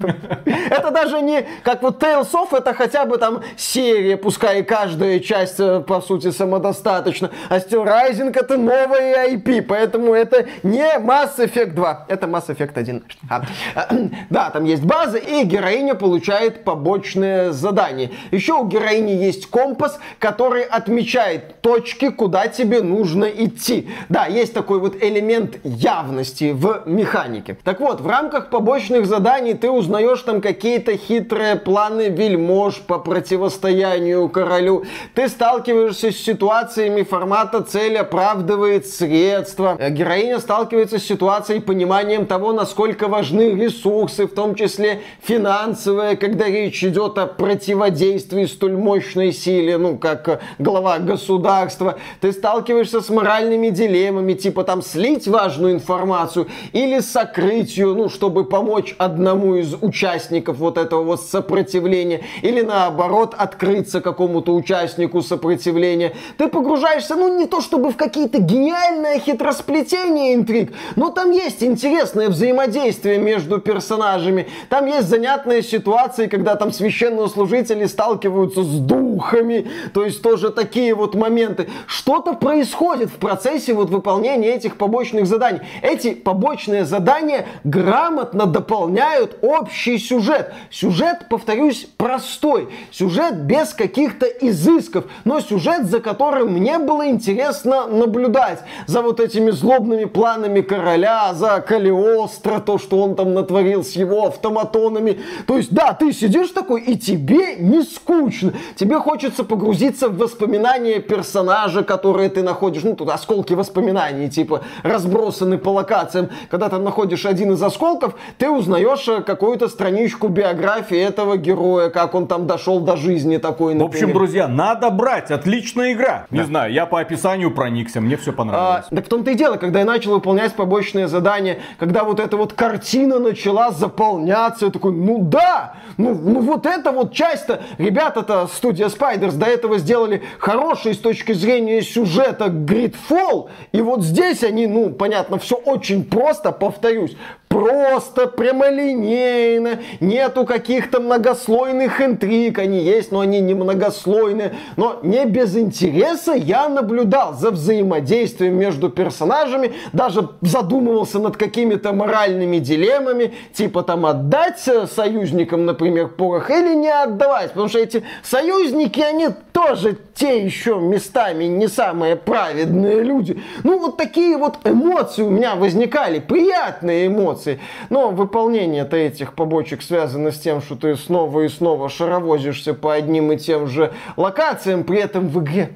Это 0.70 0.90
даже 0.90 1.20
не 1.20 1.46
как 1.62 1.82
вот 1.82 2.02
Tales 2.02 2.30
of, 2.32 2.56
это 2.56 2.74
хотя 2.74 3.04
бы 3.04 3.18
там 3.18 3.42
серия, 3.56 4.16
пускай 4.16 4.62
каждая 4.62 5.20
часть 5.20 5.60
э, 5.60 5.80
по 5.80 6.00
сути 6.00 6.30
самодостаточна, 6.30 7.30
а 7.48 7.58
Steel 7.58 7.84
Rising 7.84 8.30
это 8.36 8.56
новая 8.56 9.28
IP, 9.34 9.62
поэтому 9.62 10.14
это 10.14 10.46
не 10.62 10.98
Mass 10.98 11.38
Effect 11.38 11.74
2, 11.74 12.06
это 12.08 12.26
Mass 12.26 12.48
Effect 12.48 12.72
1. 12.78 13.04
А, 13.30 13.42
Да, 14.30 14.50
там 14.50 14.64
есть 14.64 14.82
база, 14.82 15.18
и 15.18 15.44
героиня 15.44 15.94
получает 15.94 16.64
побочные 16.64 17.52
задания. 17.52 18.10
Еще 18.30 18.54
у 18.54 18.66
героини 18.66 19.12
есть 19.12 19.46
компас, 19.46 19.98
который 20.18 20.62
отмечает 20.62 21.60
точки, 21.60 22.10
куда 22.10 22.48
тебе 22.48 22.82
нужно 22.82 23.24
идти. 23.24 23.88
Да, 24.08 24.26
есть 24.26 24.53
такой 24.54 24.78
вот 24.78 24.96
элемент 25.02 25.58
явности 25.64 26.52
в 26.52 26.82
механике. 26.86 27.56
Так 27.64 27.80
вот, 27.80 28.00
в 28.00 28.06
рамках 28.06 28.50
побочных 28.50 29.06
заданий 29.06 29.54
ты 29.54 29.70
узнаешь 29.70 30.20
там 30.22 30.40
какие-то 30.40 30.96
хитрые 30.96 31.56
планы 31.56 32.08
вельмож 32.08 32.80
по 32.80 32.98
противостоянию 32.98 34.28
королю. 34.28 34.84
Ты 35.14 35.28
сталкиваешься 35.28 36.12
с 36.12 36.16
ситуациями 36.16 37.02
формата 37.02 37.62
цель 37.62 37.98
оправдывает 37.98 38.86
средства. 38.86 39.76
Э, 39.78 39.90
Героиня 39.90 40.38
сталкивается 40.38 40.98
с 40.98 41.04
ситуацией 41.04 41.60
пониманием 41.60 42.26
того, 42.26 42.52
насколько 42.52 43.08
важны 43.08 43.54
ресурсы, 43.54 44.26
в 44.26 44.34
том 44.34 44.54
числе 44.54 45.02
финансовые, 45.22 46.16
когда 46.16 46.46
речь 46.46 46.82
идет 46.84 47.18
о 47.18 47.26
противодействии 47.26 48.44
столь 48.44 48.76
мощной 48.76 49.32
силе, 49.32 49.78
ну, 49.78 49.98
как 49.98 50.40
глава 50.58 50.98
государства. 50.98 51.98
Ты 52.20 52.32
сталкиваешься 52.32 53.00
с 53.00 53.10
моральными 53.10 53.68
дилеммами, 53.68 54.34
типа 54.44 54.62
там 54.62 54.82
слить 54.82 55.26
важную 55.26 55.72
информацию 55.72 56.48
или 56.72 57.00
сокрыть 57.00 57.78
ее, 57.78 57.94
ну, 57.94 58.10
чтобы 58.10 58.44
помочь 58.44 58.94
одному 58.98 59.54
из 59.54 59.74
участников 59.80 60.58
вот 60.58 60.76
этого 60.76 61.02
вот 61.02 61.22
сопротивления, 61.22 62.20
или 62.42 62.60
наоборот 62.60 63.34
открыться 63.38 64.02
какому-то 64.02 64.54
участнику 64.54 65.22
сопротивления. 65.22 66.12
Ты 66.36 66.48
погружаешься, 66.48 67.16
ну, 67.16 67.38
не 67.38 67.46
то 67.46 67.62
чтобы 67.62 67.90
в 67.90 67.96
какие-то 67.96 68.38
гениальные 68.38 69.18
хитросплетения 69.18 70.34
интриг, 70.34 70.74
но 70.94 71.08
там 71.08 71.30
есть 71.30 71.62
интересное 71.62 72.28
взаимодействие 72.28 73.16
между 73.16 73.60
персонажами. 73.60 74.48
Там 74.68 74.84
есть 74.84 75.08
занятные 75.08 75.62
ситуации, 75.62 76.26
когда 76.26 76.54
там 76.56 76.70
священнослужители 76.70 77.86
сталкиваются 77.86 78.62
с 78.62 78.78
духами, 78.78 79.68
то 79.94 80.04
есть 80.04 80.20
тоже 80.20 80.50
такие 80.50 80.94
вот 80.94 81.14
моменты. 81.14 81.70
Что-то 81.86 82.34
происходит 82.34 83.08
в 83.08 83.14
процессе 83.14 83.72
вот 83.72 83.88
выполнения 83.88 84.33
этих 84.42 84.76
побочных 84.76 85.26
заданий. 85.26 85.60
Эти 85.82 86.14
побочные 86.14 86.84
задания 86.84 87.46
грамотно 87.64 88.46
дополняют 88.46 89.38
общий 89.42 89.98
сюжет. 89.98 90.52
Сюжет, 90.70 91.26
повторюсь, 91.30 91.86
простой. 91.96 92.68
Сюжет 92.90 93.42
без 93.42 93.74
каких-то 93.74 94.26
изысков, 94.26 95.04
но 95.24 95.40
сюжет, 95.40 95.86
за 95.86 96.00
которым 96.00 96.52
мне 96.52 96.78
было 96.78 97.08
интересно 97.08 97.86
наблюдать. 97.86 98.60
За 98.86 99.02
вот 99.02 99.20
этими 99.20 99.50
злобными 99.50 100.04
планами 100.04 100.60
короля, 100.60 101.34
за 101.34 101.60
Калиостро, 101.60 102.60
то, 102.60 102.78
что 102.78 103.02
он 103.02 103.14
там 103.14 103.34
натворил 103.34 103.84
с 103.84 103.92
его 103.92 104.26
автоматонами. 104.26 105.20
То 105.46 105.56
есть, 105.56 105.72
да, 105.72 105.92
ты 105.92 106.12
сидишь 106.12 106.50
такой, 106.50 106.82
и 106.82 106.96
тебе 106.98 107.56
не 107.56 107.82
скучно. 107.82 108.52
Тебе 108.76 108.98
хочется 108.98 109.44
погрузиться 109.44 110.08
в 110.08 110.16
воспоминания 110.16 111.00
персонажа, 111.00 111.82
которые 111.82 112.28
ты 112.28 112.42
находишь. 112.42 112.82
Ну, 112.82 112.94
тут 112.94 113.10
осколки 113.10 113.54
воспоминаний, 113.54 114.23
типа, 114.28 114.62
разбросаны 114.82 115.58
по 115.58 115.70
локациям. 115.70 116.28
Когда 116.50 116.68
ты 116.68 116.78
находишь 116.78 117.26
один 117.26 117.52
из 117.52 117.62
осколков, 117.62 118.14
ты 118.38 118.50
узнаешь 118.50 119.06
э, 119.08 119.22
какую-то 119.22 119.68
страничку 119.68 120.28
биографии 120.28 120.98
этого 120.98 121.36
героя, 121.36 121.90
как 121.90 122.14
он 122.14 122.26
там 122.26 122.46
дошел 122.46 122.80
до 122.80 122.96
жизни 122.96 123.38
такой, 123.38 123.74
В 123.74 123.76
например. 123.78 124.04
общем, 124.04 124.12
друзья, 124.12 124.48
надо 124.48 124.90
брать. 124.90 125.30
Отличная 125.30 125.92
игра. 125.92 126.26
Не 126.30 126.44
знаю, 126.44 126.72
я 126.72 126.86
по 126.86 127.00
описанию 127.00 127.50
проникся, 127.52 128.00
мне 128.00 128.16
все 128.16 128.30
А, 128.30 128.34
понравилось. 128.34 128.86
так 128.90 129.06
в 129.06 129.08
том-то 129.08 129.30
и 129.30 129.34
дело, 129.34 129.56
когда 129.56 129.80
я 129.80 129.84
начал 129.84 130.12
выполнять 130.14 130.54
побочные 130.54 131.08
задания, 131.08 131.58
когда 131.78 132.04
вот 132.04 132.20
эта 132.20 132.36
вот 132.36 132.52
картина 132.52 133.18
начала 133.18 133.70
заполняться, 133.70 134.66
я 134.66 134.70
такой, 134.70 134.92
ну 134.92 135.18
да, 135.22 135.74
ну, 135.96 136.14
ну 136.14 136.40
вот 136.40 136.66
это 136.66 136.90
вот 136.92 137.12
часть-то, 137.12 137.60
ребята-то, 137.78 138.46
студия 138.52 138.88
Spiders 138.88 139.36
до 139.36 139.46
этого 139.46 139.78
сделали 139.78 140.22
хороший 140.38 140.94
с 140.94 140.98
точки 140.98 141.32
зрения 141.32 141.82
сюжета 141.82 142.46
Gridfall, 142.46 143.48
и 143.72 143.80
вот 143.80 144.02
здесь 144.02 144.13
они, 144.42 144.66
ну, 144.66 144.90
понятно, 144.90 145.38
все 145.38 145.56
очень 145.56 146.04
просто, 146.04 146.52
повторюсь, 146.52 147.16
просто, 147.54 148.26
прямолинейно, 148.26 149.78
нету 150.00 150.44
каких-то 150.44 151.00
многослойных 151.00 152.00
интриг, 152.00 152.58
они 152.58 152.80
есть, 152.80 153.12
но 153.12 153.20
они 153.20 153.40
не 153.40 153.54
многослойные, 153.54 154.56
но 154.76 154.98
не 155.04 155.24
без 155.24 155.56
интереса 155.56 156.32
я 156.32 156.68
наблюдал 156.68 157.34
за 157.34 157.52
взаимодействием 157.52 158.58
между 158.58 158.90
персонажами, 158.90 159.72
даже 159.92 160.30
задумывался 160.40 161.20
над 161.20 161.36
какими-то 161.36 161.92
моральными 161.92 162.58
дилеммами, 162.58 163.34
типа 163.52 163.84
там 163.84 164.04
отдать 164.04 164.66
э, 164.66 164.88
союзникам, 164.88 165.64
например, 165.64 166.08
порох 166.08 166.50
или 166.50 166.74
не 166.74 166.90
отдавать, 166.90 167.50
потому 167.50 167.68
что 167.68 167.78
эти 167.78 168.02
союзники, 168.24 168.98
они 168.98 169.28
тоже 169.52 169.96
те 170.14 170.44
еще 170.44 170.80
местами 170.80 171.44
не 171.44 171.68
самые 171.68 172.16
праведные 172.16 173.02
люди. 173.02 173.40
Ну, 173.62 173.78
вот 173.78 173.96
такие 173.96 174.36
вот 174.36 174.58
эмоции 174.64 175.22
у 175.22 175.30
меня 175.30 175.54
возникали, 175.54 176.18
приятные 176.18 177.06
эмоции. 177.06 177.43
Но 177.90 178.10
выполнение-то 178.10 178.96
этих 178.96 179.34
побочек 179.34 179.82
связано 179.82 180.32
с 180.32 180.38
тем, 180.38 180.60
что 180.60 180.76
ты 180.76 180.96
снова 180.96 181.42
и 181.42 181.48
снова 181.48 181.88
шаровозишься 181.88 182.74
по 182.74 182.94
одним 182.94 183.32
и 183.32 183.36
тем 183.36 183.66
же 183.66 183.92
локациям, 184.16 184.84
при 184.84 184.98
этом 184.98 185.28
в 185.28 185.42
игре. 185.42 185.70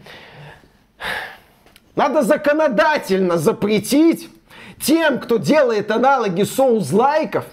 Надо 1.94 2.22
законодательно 2.22 3.38
запретить 3.38 4.28
тем, 4.80 5.18
кто 5.18 5.38
делает 5.38 5.90
аналоги 5.90 6.42
соус-лайков, 6.42 7.44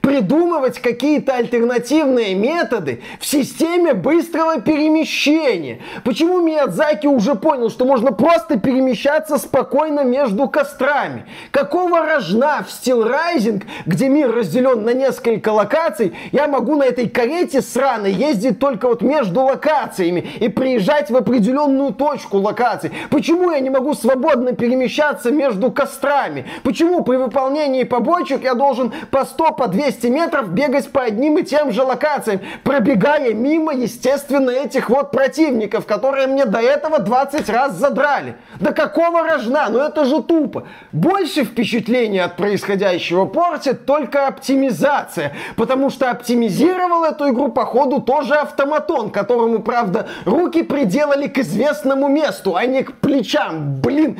придумывать 0.00 0.80
какие-то 0.80 1.34
альтернативные 1.34 2.34
методы 2.34 3.02
в 3.20 3.26
системе 3.26 3.94
быстрого 3.94 4.60
перемещения. 4.60 5.80
Почему 6.04 6.40
Миядзаки 6.40 7.06
уже 7.06 7.34
понял, 7.34 7.70
что 7.70 7.84
можно 7.84 8.12
просто 8.12 8.58
перемещаться 8.58 9.38
спокойно 9.38 10.04
между 10.04 10.48
кострами? 10.48 11.26
Какого 11.50 12.00
рожна 12.06 12.64
в 12.66 12.68
Steel 12.68 13.10
Rising, 13.10 13.64
где 13.86 14.08
мир 14.08 14.32
разделен 14.32 14.84
на 14.84 14.92
несколько 14.94 15.50
локаций, 15.50 16.14
я 16.32 16.48
могу 16.48 16.76
на 16.76 16.84
этой 16.84 17.08
карете 17.08 17.62
сраной 17.62 18.12
ездить 18.12 18.58
только 18.58 18.88
вот 18.88 19.02
между 19.02 19.42
локациями 19.42 20.20
и 20.40 20.48
приезжать 20.48 21.10
в 21.10 21.16
определенную 21.16 21.92
точку 21.92 22.38
локаций? 22.38 22.92
Почему 23.10 23.50
я 23.50 23.60
не 23.60 23.70
могу 23.70 23.94
свободно 23.94 24.52
перемещаться 24.52 25.30
между 25.30 25.70
кострами? 25.70 26.46
Почему 26.62 27.02
при 27.02 27.16
выполнении 27.16 27.84
побочек 27.84 28.44
я 28.44 28.54
должен 28.54 28.92
по 29.10 29.24
100, 29.24 29.52
по 29.52 29.68
200 29.72 30.06
метров 30.06 30.50
бегать 30.50 30.90
по 30.90 31.02
одним 31.02 31.38
и 31.38 31.42
тем 31.42 31.72
же 31.72 31.82
локациям, 31.82 32.40
пробегая 32.62 33.34
мимо, 33.34 33.72
естественно, 33.74 34.50
этих 34.50 34.88
вот 34.88 35.10
противников, 35.10 35.86
которые 35.86 36.26
мне 36.26 36.44
до 36.44 36.60
этого 36.60 37.00
20 37.00 37.48
раз 37.48 37.74
задрали? 37.74 38.36
Да 38.60 38.72
какого 38.72 39.22
рожна? 39.28 39.68
Ну 39.70 39.78
это 39.78 40.04
же 40.04 40.22
тупо. 40.22 40.68
Больше 40.92 41.44
впечатления 41.44 42.22
от 42.24 42.36
происходящего 42.36 43.24
портит 43.24 43.86
только 43.86 44.28
оптимизация, 44.28 45.34
потому 45.56 45.90
что 45.90 46.10
оптимизировал 46.10 47.04
эту 47.04 47.30
игру 47.30 47.48
походу 47.48 48.00
тоже 48.00 48.34
автоматон, 48.34 49.10
которому, 49.10 49.60
правда, 49.60 50.08
руки 50.24 50.62
приделали 50.62 51.26
к 51.26 51.38
известному 51.38 52.08
месту, 52.08 52.54
а 52.56 52.66
не 52.66 52.82
к 52.82 52.94
плечам. 52.94 53.80
Блин, 53.80 54.18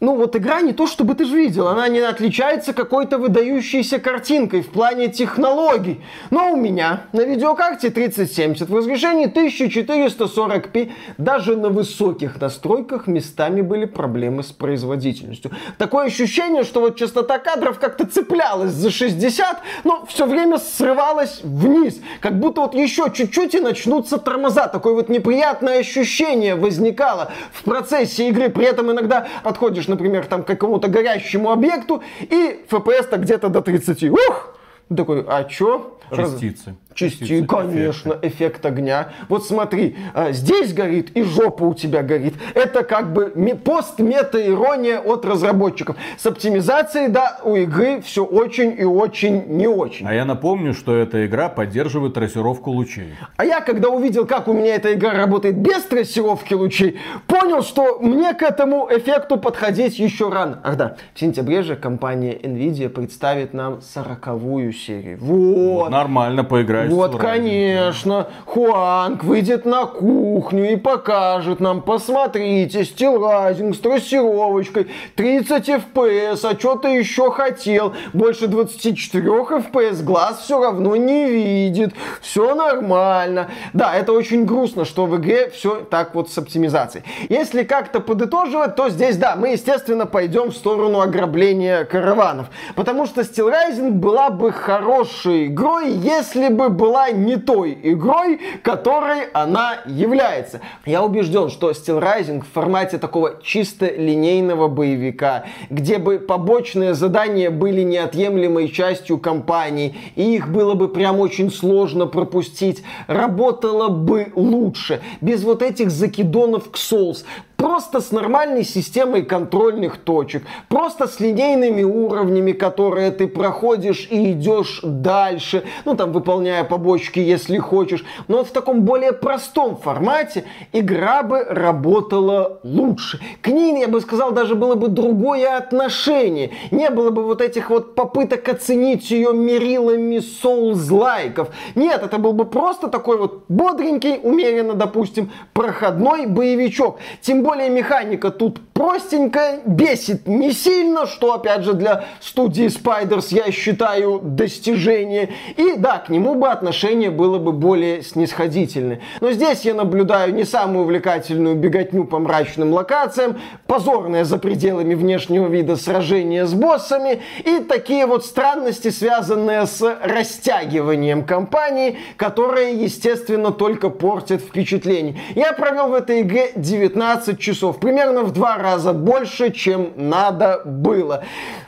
ну 0.00 0.16
вот 0.16 0.34
игра 0.34 0.62
не 0.62 0.72
то, 0.72 0.86
чтобы 0.86 1.14
ты 1.14 1.26
же 1.26 1.36
видел, 1.36 1.68
она 1.68 1.86
не 1.88 2.00
отличается 2.00 2.72
какой-то 2.72 3.18
выдающейся 3.18 3.98
картинкой 3.98 4.62
в 4.62 4.70
плане 4.70 5.08
технологий. 5.08 6.00
Но 6.30 6.52
у 6.52 6.56
меня 6.56 7.02
на 7.12 7.20
видеокарте 7.20 7.90
3070 7.90 8.68
в 8.68 8.76
разрешении 8.76 9.30
1440p 9.30 10.92
даже 11.18 11.56
на 11.56 11.68
высоких 11.68 12.40
настройках 12.40 13.06
местами 13.06 13.60
были 13.60 13.84
проблемы 13.84 14.42
с 14.42 14.52
производительностью. 14.52 15.50
Такое 15.76 16.06
ощущение, 16.06 16.64
что 16.64 16.80
вот 16.80 16.96
частота 16.96 17.38
кадров 17.38 17.78
как-то 17.78 18.06
цеплялась 18.06 18.72
за 18.72 18.90
60, 18.90 19.58
но 19.84 20.06
все 20.06 20.24
время 20.24 20.56
срывалась 20.56 21.40
вниз. 21.42 22.00
Как 22.20 22.38
будто 22.38 22.62
вот 22.62 22.74
еще 22.74 23.12
чуть-чуть 23.12 23.54
и 23.54 23.60
начнутся 23.60 24.16
тормоза. 24.16 24.66
Такое 24.68 24.94
вот 24.94 25.10
неприятное 25.10 25.80
ощущение 25.80 26.54
возникало 26.54 27.32
в 27.52 27.64
процессе 27.64 28.28
игры. 28.30 28.48
При 28.48 28.64
этом 28.64 28.90
иногда 28.90 29.28
подходишь 29.42 29.89
например, 29.90 30.26
там 30.26 30.42
к 30.42 30.46
какому-то 30.46 30.88
горящему 30.88 31.50
объекту, 31.50 32.02
и 32.20 32.64
FPS-то 32.70 33.18
где-то 33.18 33.48
до 33.48 33.60
30. 33.60 34.04
Ух! 34.04 34.54
Такой, 34.96 35.24
а 35.28 35.44
чё? 35.44 35.98
Частицы. 36.16 36.74
Части, 36.94 37.44
конечно, 37.44 38.10
эффект. 38.22 38.24
эффект 38.24 38.66
огня. 38.66 39.08
Вот 39.28 39.46
смотри, 39.46 39.96
а, 40.12 40.32
здесь 40.32 40.72
горит 40.72 41.10
и 41.16 41.22
жопа 41.22 41.64
у 41.64 41.74
тебя 41.74 42.02
горит. 42.02 42.34
Это 42.54 42.82
как 42.82 43.12
бы 43.12 43.32
пост-мета-ирония 43.64 44.98
от 44.98 45.24
разработчиков. 45.24 45.96
С 46.18 46.26
оптимизацией, 46.26 47.08
да, 47.08 47.38
у 47.44 47.56
игры 47.56 48.00
все 48.02 48.24
очень 48.24 48.74
и 48.78 48.84
очень 48.84 49.44
не 49.46 49.68
очень. 49.68 50.06
А 50.06 50.14
я 50.14 50.24
напомню, 50.24 50.74
что 50.74 50.96
эта 50.96 51.26
игра 51.26 51.48
поддерживает 51.48 52.14
трассировку 52.14 52.70
лучей. 52.70 53.14
А 53.36 53.44
я, 53.44 53.60
когда 53.60 53.88
увидел, 53.88 54.26
как 54.26 54.48
у 54.48 54.52
меня 54.52 54.74
эта 54.74 54.92
игра 54.94 55.12
работает 55.12 55.56
без 55.56 55.82
трассировки 55.84 56.54
лучей, 56.54 56.98
понял, 57.26 57.62
что 57.62 57.98
мне 58.00 58.34
к 58.34 58.42
этому 58.42 58.88
эффекту 58.90 59.36
подходить 59.36 59.98
еще 59.98 60.28
рано. 60.28 60.60
Ах 60.64 60.76
да, 60.76 60.96
в 61.14 61.20
сентябре 61.20 61.62
же 61.62 61.76
компания 61.76 62.34
Nvidia 62.34 62.88
представит 62.88 63.54
нам 63.54 63.80
сороковую 63.80 64.72
серию. 64.72 65.18
Вот. 65.20 65.56
вот 65.56 65.90
нормально 65.90 66.44
поиграть 66.44 66.79
вот, 66.88 67.18
конечно. 67.18 68.28
Хуанг 68.46 69.24
выйдет 69.24 69.64
на 69.64 69.86
кухню 69.86 70.72
и 70.72 70.76
покажет 70.76 71.60
нам, 71.60 71.82
посмотрите, 71.82 72.84
стилрайзинг 72.84 73.74
с 73.74 73.78
трассировочкой, 73.78 74.88
30 75.16 75.68
FPS, 75.68 76.40
а 76.44 76.58
что 76.58 76.76
ты 76.76 76.88
еще 76.88 77.30
хотел? 77.30 77.94
Больше 78.12 78.46
24 78.46 79.24
FPS 79.24 80.02
глаз 80.02 80.40
все 80.40 80.62
равно 80.62 80.96
не 80.96 81.30
видит. 81.30 81.94
Все 82.20 82.54
нормально. 82.54 83.50
Да, 83.72 83.94
это 83.94 84.12
очень 84.12 84.44
грустно, 84.44 84.84
что 84.84 85.06
в 85.06 85.16
игре 85.16 85.50
все 85.50 85.80
так 85.80 86.14
вот 86.14 86.30
с 86.30 86.38
оптимизацией. 86.38 87.04
Если 87.28 87.64
как-то 87.64 88.00
подытоживать, 88.00 88.76
то 88.76 88.88
здесь, 88.88 89.16
да, 89.16 89.36
мы, 89.36 89.50
естественно, 89.50 90.06
пойдем 90.06 90.50
в 90.50 90.56
сторону 90.56 91.00
ограбления 91.00 91.84
караванов. 91.84 92.46
Потому 92.74 93.06
что 93.06 93.22
Steel 93.22 93.52
Rising 93.52 93.90
была 93.90 94.30
бы 94.30 94.52
хорошей 94.52 95.46
игрой, 95.46 95.90
если 95.90 96.48
бы 96.48 96.69
была 96.70 97.10
не 97.10 97.36
той 97.36 97.78
игрой, 97.82 98.40
которой 98.62 99.24
она 99.32 99.80
является. 99.86 100.60
Я 100.86 101.02
убежден, 101.02 101.50
что 101.50 101.70
Steel 101.70 102.00
Rising 102.00 102.42
в 102.42 102.52
формате 102.52 102.98
такого 102.98 103.36
чисто 103.42 103.86
линейного 103.86 104.68
боевика, 104.68 105.44
где 105.68 105.98
бы 105.98 106.18
побочные 106.18 106.94
задания 106.94 107.50
были 107.50 107.82
неотъемлемой 107.82 108.68
частью 108.68 109.18
кампании, 109.18 109.96
и 110.16 110.34
их 110.34 110.48
было 110.48 110.74
бы 110.74 110.88
прям 110.88 111.20
очень 111.20 111.50
сложно 111.50 112.06
пропустить, 112.06 112.82
работала 113.06 113.88
бы 113.88 114.32
лучше, 114.34 115.00
без 115.20 115.42
вот 115.44 115.62
этих 115.62 115.90
закидонов 115.90 116.70
к 116.70 116.76
Souls, 116.76 117.24
просто 117.60 118.00
с 118.00 118.10
нормальной 118.10 118.64
системой 118.64 119.22
контрольных 119.22 119.98
точек, 119.98 120.44
просто 120.68 121.06
с 121.06 121.20
линейными 121.20 121.82
уровнями, 121.82 122.52
которые 122.52 123.10
ты 123.10 123.28
проходишь 123.28 124.08
и 124.10 124.32
идешь 124.32 124.80
дальше, 124.82 125.64
ну 125.84 125.94
там 125.94 126.12
выполняя 126.12 126.64
побочки, 126.64 127.18
если 127.18 127.58
хочешь, 127.58 128.02
но 128.28 128.44
в 128.44 128.50
таком 128.50 128.82
более 128.82 129.12
простом 129.12 129.76
формате 129.76 130.44
игра 130.72 131.22
бы 131.22 131.44
работала 131.44 132.60
лучше. 132.62 133.20
К 133.42 133.48
ней, 133.48 133.78
я 133.78 133.88
бы 133.88 134.00
сказал, 134.00 134.32
даже 134.32 134.54
было 134.54 134.74
бы 134.74 134.88
другое 134.88 135.54
отношение. 135.54 136.52
Не 136.70 136.88
было 136.88 137.10
бы 137.10 137.24
вот 137.24 137.42
этих 137.42 137.68
вот 137.68 137.94
попыток 137.94 138.48
оценить 138.48 139.10
ее 139.10 139.34
мерилами 139.34 140.20
соулз-лайков. 140.20 141.48
Нет, 141.74 142.02
это 142.02 142.16
был 142.16 142.32
бы 142.32 142.46
просто 142.46 142.88
такой 142.88 143.18
вот 143.18 143.44
бодренький, 143.48 144.18
умеренно, 144.22 144.72
допустим, 144.72 145.30
проходной 145.52 146.24
боевичок. 146.24 146.98
Тем 147.20 147.42
более 147.42 147.49
более 147.50 147.68
механика 147.68 148.30
тут 148.30 148.60
простенькая, 148.80 149.60
бесит 149.66 150.26
не 150.26 150.52
сильно, 150.52 151.06
что 151.06 151.34
опять 151.34 151.64
же 151.64 151.74
для 151.74 152.06
студии 152.18 152.64
Spiders 152.64 153.26
я 153.28 153.52
считаю 153.52 154.20
достижение. 154.22 155.28
И 155.58 155.74
да, 155.76 155.98
к 155.98 156.08
нему 156.08 156.34
бы 156.34 156.48
отношение 156.48 157.10
было 157.10 157.38
бы 157.38 157.52
более 157.52 158.02
снисходительное. 158.02 159.02
Но 159.20 159.32
здесь 159.32 159.66
я 159.66 159.74
наблюдаю 159.74 160.32
не 160.32 160.44
самую 160.44 160.84
увлекательную 160.84 161.56
беготню 161.56 162.04
по 162.04 162.18
мрачным 162.20 162.72
локациям, 162.72 163.38
позорное 163.66 164.24
за 164.24 164.38
пределами 164.38 164.94
внешнего 164.94 165.46
вида 165.46 165.76
сражение 165.76 166.46
с 166.46 166.54
боссами 166.54 167.20
и 167.44 167.58
такие 167.58 168.06
вот 168.06 168.24
странности, 168.24 168.88
связанные 168.88 169.66
с 169.66 169.82
растягиванием 170.02 171.26
кампании, 171.26 171.98
которые, 172.16 172.82
естественно, 172.82 173.52
только 173.52 173.90
портят 173.90 174.40
впечатление. 174.40 175.20
Я 175.34 175.52
провел 175.52 175.88
в 175.88 175.94
этой 175.94 176.22
игре 176.22 176.52
19 176.56 177.38
часов, 177.38 177.78
примерно 177.78 178.22
в 178.22 178.32
два 178.32 178.56
раза 178.56 178.69
больше, 178.92 179.50
чем 179.50 179.92
надо 179.96 180.62
было. 180.64 181.24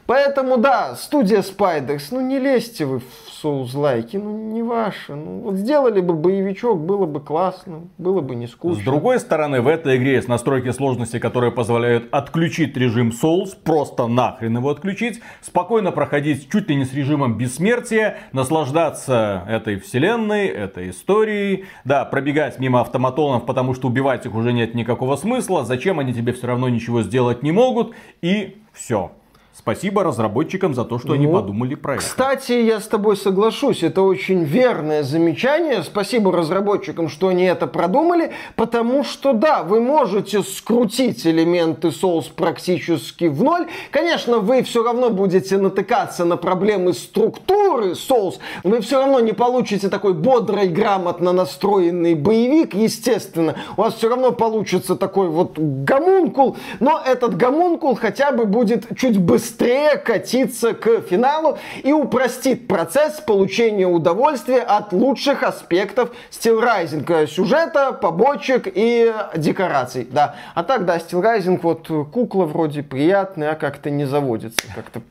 Поэтому 0.07 0.57
да, 0.57 0.95
студия 0.97 1.41
Spiders, 1.41 2.05
ну 2.11 2.21
не 2.21 2.39
лезьте 2.39 2.85
вы 2.85 3.01
в 3.01 3.32
соус-лайки, 3.43 4.17
ну 4.17 4.53
не 4.53 4.63
ваше. 4.63 5.15
Ну, 5.15 5.41
вот 5.41 5.57
сделали 5.57 6.01
бы 6.01 6.15
боевичок, 6.15 6.81
было 6.81 7.07
бы 7.07 7.21
классно, 7.21 7.89
было 7.99 8.21
бы 8.21 8.37
не 8.37 8.47
скучно. 8.47 8.81
С 8.81 8.85
другой 8.85 9.19
стороны, 9.19 9.61
в 9.61 9.69
этой 9.69 9.97
игре 9.97 10.15
есть 10.15 10.29
настройки 10.29 10.71
сложности, 10.71 11.19
которые 11.19 11.51
позволяют 11.51 12.09
отключить 12.13 12.77
режим 12.77 13.11
Souls, 13.11 13.57
просто 13.63 14.07
нахрен 14.07 14.57
его 14.57 14.71
отключить, 14.71 15.21
спокойно 15.41 15.91
проходить 15.91 16.49
чуть 16.51 16.69
ли 16.69 16.77
не 16.77 16.85
с 16.85 16.95
режимом 16.95 17.37
бессмертия, 17.37 18.19
наслаждаться 18.33 19.45
этой 19.49 19.79
вселенной, 19.79 20.47
этой 20.47 20.91
историей, 20.91 21.65
да, 21.85 22.05
пробегать 22.05 22.61
мимо 22.61 22.81
автоматонов, 22.81 23.45
потому 23.45 23.75
что 23.75 23.89
убивать 23.89 24.25
их 24.25 24.35
уже 24.35 24.53
нет 24.53 24.75
никакого 24.75 25.17
смысла, 25.17 25.65
зачем 25.65 25.99
они 25.99 26.15
тебе 26.15 26.33
все 26.33 26.47
равно 26.47 26.69
ничего 26.69 27.03
сделать 27.03 27.43
не 27.43 27.51
могут, 27.51 27.95
и 28.21 28.63
все. 28.73 29.13
Спасибо 29.55 30.03
разработчикам 30.03 30.75
за 30.75 30.85
то, 30.85 30.99
что 30.99 31.09
ну, 31.09 31.15
они 31.15 31.27
подумали 31.27 31.75
про 31.75 31.97
это. 31.97 32.03
Кстати, 32.03 32.53
я 32.53 32.81
с 32.81 32.87
тобой 32.87 33.19
соглашусь, 33.19 33.83
это 33.83 34.01
очень 34.01 34.45
верное 34.45 35.03
замечание. 35.03 35.83
Спасибо 35.83 36.33
разработчикам, 36.33 37.11
что 37.11 37.29
они 37.29 37.45
это 37.45 37.67
продумали, 37.67 38.33
потому 38.57 39.05
что 39.05 39.35
да, 39.35 39.63
вы 39.63 39.83
можете 39.83 40.43
скрутить 40.43 41.27
элементы 41.27 41.89
Souls 41.89 42.33
практически 42.35 43.27
в 43.27 43.45
ноль. 43.45 43.67
Конечно, 43.91 44.39
вы 44.39 44.63
все 44.63 44.83
равно 44.83 45.11
будете 45.11 45.59
натыкаться 45.59 46.25
на 46.25 46.39
проблемы 46.39 46.95
структуры 46.95 47.91
Souls. 47.91 48.39
Вы 48.65 48.81
все 48.81 49.01
равно 49.01 49.21
не 49.21 49.33
получите 49.33 49.91
такой 49.91 50.15
бодрый, 50.15 50.69
грамотно 50.69 51.33
настроенный 51.33 52.15
боевик, 52.15 52.73
естественно. 52.73 53.57
У 53.77 53.83
вас 53.83 53.97
все 53.97 54.09
равно 54.09 54.33
получится 54.33 54.97
такой 54.97 55.29
вот 55.29 55.59
гомункул, 55.59 56.57
но 56.81 56.99
этот 57.05 57.37
гомункул 57.37 57.97
хотя 57.97 58.33
бы 58.33 58.47
будет 58.47 58.87
чуть 58.97 59.19
быстрее 59.19 59.42
быстрее 59.43 59.97
катиться 59.97 60.73
к 60.73 61.01
финалу 61.01 61.59
и 61.83 61.93
упростит 61.93 62.69
процесс 62.69 63.21
получения 63.21 63.87
удовольствия 63.87 64.61
от 64.61 64.93
лучших 64.93 65.43
аспектов 65.43 66.11
Rising. 66.31 67.27
Сюжета, 67.27 67.93
побочек 67.93 68.69
и 68.73 69.13
декораций. 69.37 70.07
Да. 70.09 70.37
А 70.55 70.63
так, 70.63 70.85
да, 70.85 70.99
Rising, 70.99 71.59
вот 71.61 71.89
кукла 72.13 72.45
вроде 72.45 72.85
приятная, 72.85 73.53
а 73.53 73.55
как-то 73.57 73.91
не 73.91 74.05
заводится. 74.05 74.63
Как-то 74.77 75.03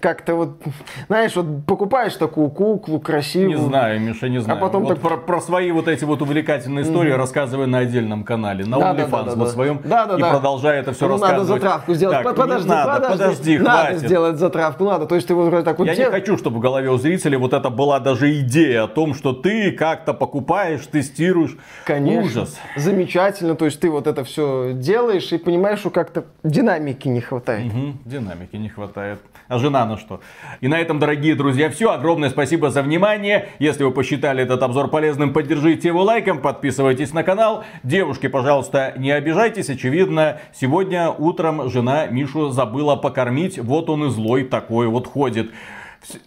как-то 0.00 0.34
вот, 0.34 0.62
знаешь, 1.08 1.34
вот 1.36 1.64
покупаешь 1.66 2.14
такую 2.14 2.50
куклу 2.50 3.00
красивую. 3.00 3.48
Не 3.48 3.56
знаю, 3.56 4.00
Миша, 4.00 4.28
не 4.28 4.38
знаю. 4.38 4.58
А 4.58 4.60
потом 4.60 4.84
вот 4.84 5.00
так... 5.00 5.00
про, 5.00 5.16
про 5.16 5.40
свои 5.40 5.70
вот 5.70 5.88
эти 5.88 6.04
вот 6.04 6.22
увлекательные 6.22 6.84
истории 6.84 7.12
mm-hmm. 7.12 7.16
рассказывай 7.16 7.66
на 7.66 7.78
отдельном 7.78 8.24
канале, 8.24 8.64
на 8.64 8.78
да, 8.78 8.92
OnlyFans 8.92 9.10
да, 9.10 9.22
да, 9.22 9.30
да, 9.30 9.36
на 9.36 9.46
своем. 9.46 9.80
Да, 9.84 10.06
да, 10.06 10.16
и 10.16 10.20
да. 10.20 10.30
продолжай 10.30 10.80
это 10.80 10.92
все 10.92 11.06
ну, 11.06 11.12
рассказывать. 11.12 11.48
Надо 11.48 11.54
затравку 11.54 11.94
сделать. 11.94 12.22
Так, 12.22 12.36
подожди, 12.36 12.68
надо, 12.68 12.92
подожди, 12.92 13.18
подожди, 13.18 13.58
надо 13.58 13.86
хватит. 13.86 14.00
сделать 14.00 14.36
затравку, 14.36 14.84
надо. 14.84 15.06
То 15.06 15.14
есть 15.14 15.28
ты 15.28 15.34
вот 15.34 15.64
так 15.64 15.78
вот 15.78 15.86
Я 15.86 15.96
дел... 15.96 16.06
не 16.06 16.10
хочу, 16.10 16.36
чтобы 16.36 16.58
в 16.58 16.60
голове 16.60 16.90
у 16.90 16.98
зрителей 16.98 17.36
вот 17.36 17.52
это 17.52 17.70
была 17.70 18.00
даже 18.00 18.38
идея 18.40 18.84
о 18.84 18.88
том, 18.88 19.14
что 19.14 19.32
ты 19.32 19.72
как-то 19.72 20.14
покупаешь, 20.14 20.86
тестируешь. 20.86 21.56
Конечно. 21.84 22.42
Ужас. 22.42 22.58
Замечательно. 22.76 23.54
То 23.56 23.64
есть 23.64 23.80
ты 23.80 23.90
вот 23.90 24.06
это 24.06 24.24
все 24.24 24.72
делаешь 24.74 25.32
и 25.32 25.38
понимаешь, 25.38 25.80
что 25.80 25.90
как-то 25.90 26.24
динамики 26.42 27.08
не 27.08 27.20
хватает. 27.20 27.72
Угу, 27.72 27.92
динамики 28.04 28.56
не 28.56 28.68
хватает. 28.68 29.20
А 29.48 29.58
жена 29.58 29.86
на 29.86 29.96
что. 29.96 30.20
И 30.60 30.66
на 30.66 30.80
этом, 30.80 30.98
дорогие 30.98 31.36
друзья, 31.36 31.70
все. 31.70 31.92
Огромное 31.92 32.30
спасибо 32.30 32.70
за 32.70 32.82
внимание. 32.82 33.48
Если 33.60 33.84
вы 33.84 33.92
посчитали 33.92 34.42
этот 34.42 34.60
обзор 34.62 34.88
полезным, 34.88 35.32
поддержите 35.32 35.88
его 35.88 36.02
лайком, 36.02 36.40
подписывайтесь 36.40 37.12
на 37.12 37.22
канал. 37.22 37.64
Девушки, 37.84 38.26
пожалуйста, 38.26 38.94
не 38.96 39.12
обижайтесь. 39.12 39.70
Очевидно, 39.70 40.40
сегодня 40.52 41.10
утром 41.10 41.70
жена 41.70 42.06
Мишу 42.06 42.48
забыла 42.48 42.96
покормить. 42.96 43.58
Вот 43.58 43.88
он 43.88 44.06
и 44.06 44.10
злой 44.10 44.42
такой 44.42 44.88
вот 44.88 45.06
ходит. 45.06 45.52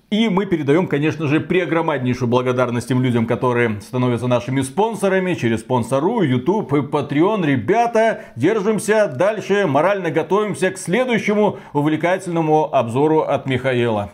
И 0.10 0.28
мы 0.30 0.46
передаем, 0.46 0.88
конечно 0.88 1.28
же, 1.28 1.40
преогромаднейшую 1.40 2.28
благодарность 2.28 2.88
тем 2.88 3.02
людям, 3.04 3.26
которые 3.26 3.80
становятся 3.82 4.28
нашими 4.28 4.62
спонсорами 4.62 5.34
через 5.36 5.62
спонсору, 5.62 6.22
YouTube 6.22 6.74
и 6.74 6.78
Patreon. 6.78 7.46
Ребята, 7.46 8.22
держимся 8.36 9.08
дальше, 9.08 9.68
морально 9.68 10.12
готовимся 10.12 10.72
к 10.72 10.78
следующему 10.78 11.58
увлекательному 11.74 12.74
обзору 12.74 13.22
от 13.22 13.46
Михаила. 13.46 14.12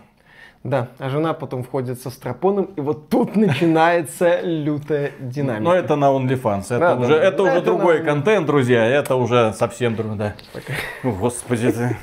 Да, 0.64 0.88
а 0.98 1.10
жена 1.10 1.34
потом 1.34 1.62
входит 1.64 2.02
со 2.02 2.10
стропоном, 2.10 2.66
и 2.76 2.82
вот 2.82 3.10
тут 3.10 3.36
начинается 3.36 4.42
лютая 4.42 5.12
динамика. 5.20 5.62
Но 5.64 5.76
это 5.76 5.96
на 5.96 6.06
OnlyFans, 6.06 6.66
это 6.66 6.80
Да, 6.80 6.96
уже, 6.96 7.10
да, 7.10 7.24
это 7.24 7.38
да, 7.38 7.44
уже 7.44 7.52
это 7.54 7.66
другой 7.66 8.00
на- 8.00 8.06
контент, 8.06 8.48
друзья, 8.48 8.84
это 8.84 9.16
уже 9.16 9.54
совсем 9.54 9.96
другое, 9.96 10.18
да. 10.18 10.36
Господи 11.04 11.72
ты. 11.72 11.98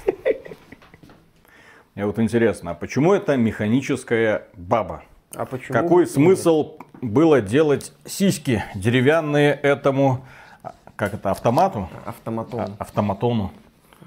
Мне 1.94 2.06
вот 2.06 2.18
интересно, 2.18 2.70
а 2.70 2.74
почему 2.74 3.12
это 3.12 3.36
механическая 3.36 4.46
баба? 4.56 5.02
А 5.34 5.44
почему? 5.44 5.72
Какой 5.72 6.06
смысл 6.06 6.78
было 7.02 7.42
делать 7.42 7.92
сиськи 8.06 8.64
деревянные 8.74 9.52
этому, 9.52 10.24
а, 10.62 10.72
как 10.96 11.12
это, 11.12 11.30
автомату? 11.30 11.90
Автоматон. 12.06 12.76
Автоматону. 12.78 13.52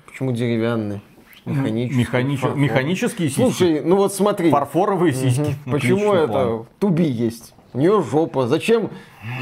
Почему 0.07 0.31
деревянный? 0.31 1.01
Механический. 1.45 1.99
Механич-. 1.99 2.55
Механические 2.55 3.29
сиськи. 3.29 3.41
Слушай, 3.41 3.81
ну 3.81 3.97
вот 3.97 4.13
смотри. 4.13 4.49
Фарфоровые 4.49 5.13
сиськи. 5.13 5.55
Почему 5.69 6.11
Отличный 6.11 6.23
это 6.23 6.27
план. 6.27 6.65
туби 6.79 7.05
есть? 7.05 7.53
У 7.75 7.77
нее 7.77 8.01
жопа. 8.01 8.47
Зачем, 8.47 8.89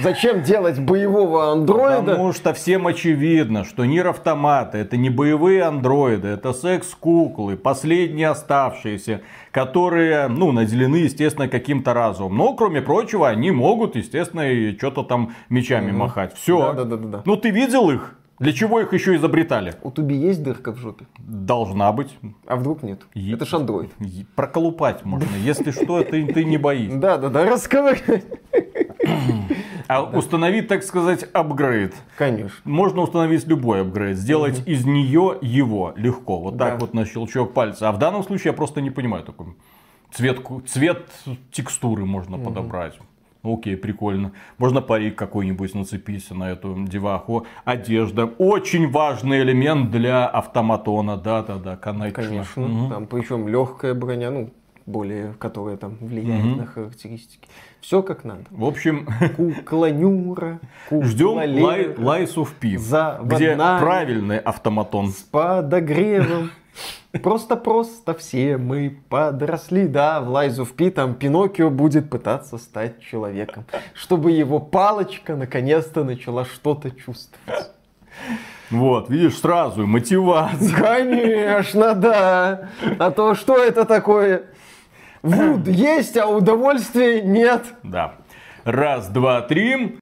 зачем 0.02 0.42
делать 0.42 0.80
боевого 0.80 1.52
андроида? 1.52 2.02
Потому 2.02 2.34
что 2.34 2.54
всем 2.56 2.88
очевидно, 2.88 3.64
что 3.64 3.86
Нир 3.86 4.08
Автомата 4.08 4.80
это 4.80 4.98
не 4.98 5.12
боевые 5.12 5.62
андроиды, 5.62 6.30
это 6.30 6.52
секс-куклы, 6.52 7.58
последние 7.58 8.30
оставшиеся, 8.30 9.22
которые, 9.52 10.28
ну, 10.30 10.52
наделены, 10.52 10.96
естественно, 10.96 11.48
каким-то 11.48 11.94
разумом. 11.94 12.38
Но, 12.38 12.54
кроме 12.56 12.82
прочего, 12.82 13.30
они 13.30 13.52
могут, 13.52 13.96
естественно, 13.96 14.52
и 14.52 14.76
что-то 14.76 15.04
там 15.04 15.36
мечами 15.50 15.92
махать. 15.92 16.34
Все. 16.34 16.74
Да-да-да-да. 16.74 17.22
Ну, 17.26 17.36
ты 17.36 17.52
видел 17.52 17.92
их? 17.92 18.16
Для 18.44 18.52
чего 18.52 18.82
их 18.82 18.92
еще 18.92 19.16
изобретали? 19.16 19.74
У 19.84 19.90
туби 19.90 20.16
есть 20.16 20.44
дырка 20.44 20.74
в 20.74 20.78
жопе? 20.78 21.06
Должна 21.18 21.94
быть. 21.94 22.18
А 22.46 22.58
вдруг 22.58 22.84
нет? 22.84 23.00
Е- 23.14 23.36
Это 23.36 23.46
ж 23.46 23.54
андроид. 23.54 23.92
Е- 24.00 24.26
Проколупать 24.36 25.06
можно. 25.06 25.30
Если 25.46 25.72
что, 25.72 26.04
ты, 26.04 26.26
ты 26.28 26.44
не 26.44 26.58
боись. 26.58 26.94
Да-да-да, 26.94 27.46
расковырять. 27.46 28.26
А 29.88 30.04
установить, 30.04 30.68
так 30.68 30.84
сказать, 30.84 31.24
апгрейд. 31.32 31.96
Конечно. 32.18 32.58
Можно 32.66 33.02
установить 33.04 33.48
любой 33.48 33.82
апгрейд, 33.82 34.18
сделать 34.18 34.62
из 34.66 34.86
нее 34.86 35.38
его 35.42 35.94
легко, 35.96 36.40
вот 36.40 36.58
так 36.58 36.74
Да. 36.74 36.80
вот 36.80 36.94
на 36.94 37.06
щелчок 37.06 37.54
пальца. 37.54 37.88
А 37.88 37.92
в 37.94 37.98
данном 37.98 38.24
случае 38.24 38.52
я 38.52 38.54
просто 38.54 38.82
не 38.82 38.90
понимаю 38.92 39.24
такой 39.24 39.48
цвет, 40.12 40.40
цвет 40.68 41.06
текстуры 41.52 42.06
можно 42.06 42.38
подобрать. 42.38 43.00
Окей, 43.44 43.76
прикольно. 43.76 44.32
Можно 44.58 44.82
парик 44.82 45.18
какой-нибудь 45.18 45.76
нацепить 45.76 46.32
на 46.32 46.52
эту 46.52 46.86
деваху. 46.88 47.46
Одежда. 47.66 48.26
Очень 48.26 48.90
важный 48.90 49.42
элемент 49.42 49.92
для 49.92 50.26
автоматона. 50.28 51.18
Да-да-да, 51.18 51.76
конечно. 51.76 52.24
Конечно. 52.24 52.62
Мгм. 52.68 52.90
Там 52.90 53.06
причем 53.08 53.48
легкая 53.50 53.94
броня, 53.94 54.32
ну, 54.32 54.50
более, 54.86 55.34
которая 55.40 55.76
там 55.78 55.98
влияет 56.00 56.58
на 56.58 56.66
характеристики. 56.66 57.48
Все 57.82 58.02
как 58.02 58.24
надо. 58.24 58.44
В 58.50 58.64
общем, 58.64 59.08
Кукла 59.36 59.92
Нюра, 59.92 60.60
кукла 60.88 61.06
ждем 61.06 61.64
лай, 61.64 61.96
Лайсу 61.98 62.46
в 62.46 62.54
пив, 62.54 62.80
Заводная. 62.82 63.38
где 63.38 63.56
правильный 63.56 64.38
автоматон. 64.40 65.10
с 65.10 65.16
подогревом. 65.22 66.52
Просто-просто 67.22 68.14
все 68.16 68.58
мы 68.58 68.98
подросли. 69.10 69.88
Да, 69.88 70.22
в 70.22 70.30
Лайзу 70.30 70.66
в 70.66 70.74
Пи 70.74 70.90
там 70.90 71.14
Пиноккио 71.14 71.70
будет 71.70 72.10
пытаться 72.10 72.58
стать 72.58 73.00
человеком. 73.02 73.66
Чтобы 73.94 74.32
его 74.32 74.60
палочка 74.60 75.36
наконец-то 75.36 76.04
начала 76.04 76.46
что-то 76.46 76.90
чувствовать. 76.92 77.72
Вот, 78.72 79.10
видишь, 79.10 79.38
сразу 79.38 79.86
мотивация. 79.86 80.76
Конечно, 80.76 81.94
да. 81.94 82.70
А 82.98 83.12
то 83.12 83.36
что 83.36 83.64
это 83.64 83.86
такое? 83.86 84.44
Вуд 85.22 85.68
есть, 85.68 86.18
а 86.18 86.28
удовольствия 86.28 87.22
нет. 87.22 87.64
Да. 87.84 88.16
Раз, 88.64 89.10
два, 89.10 89.42
три. 89.42 89.88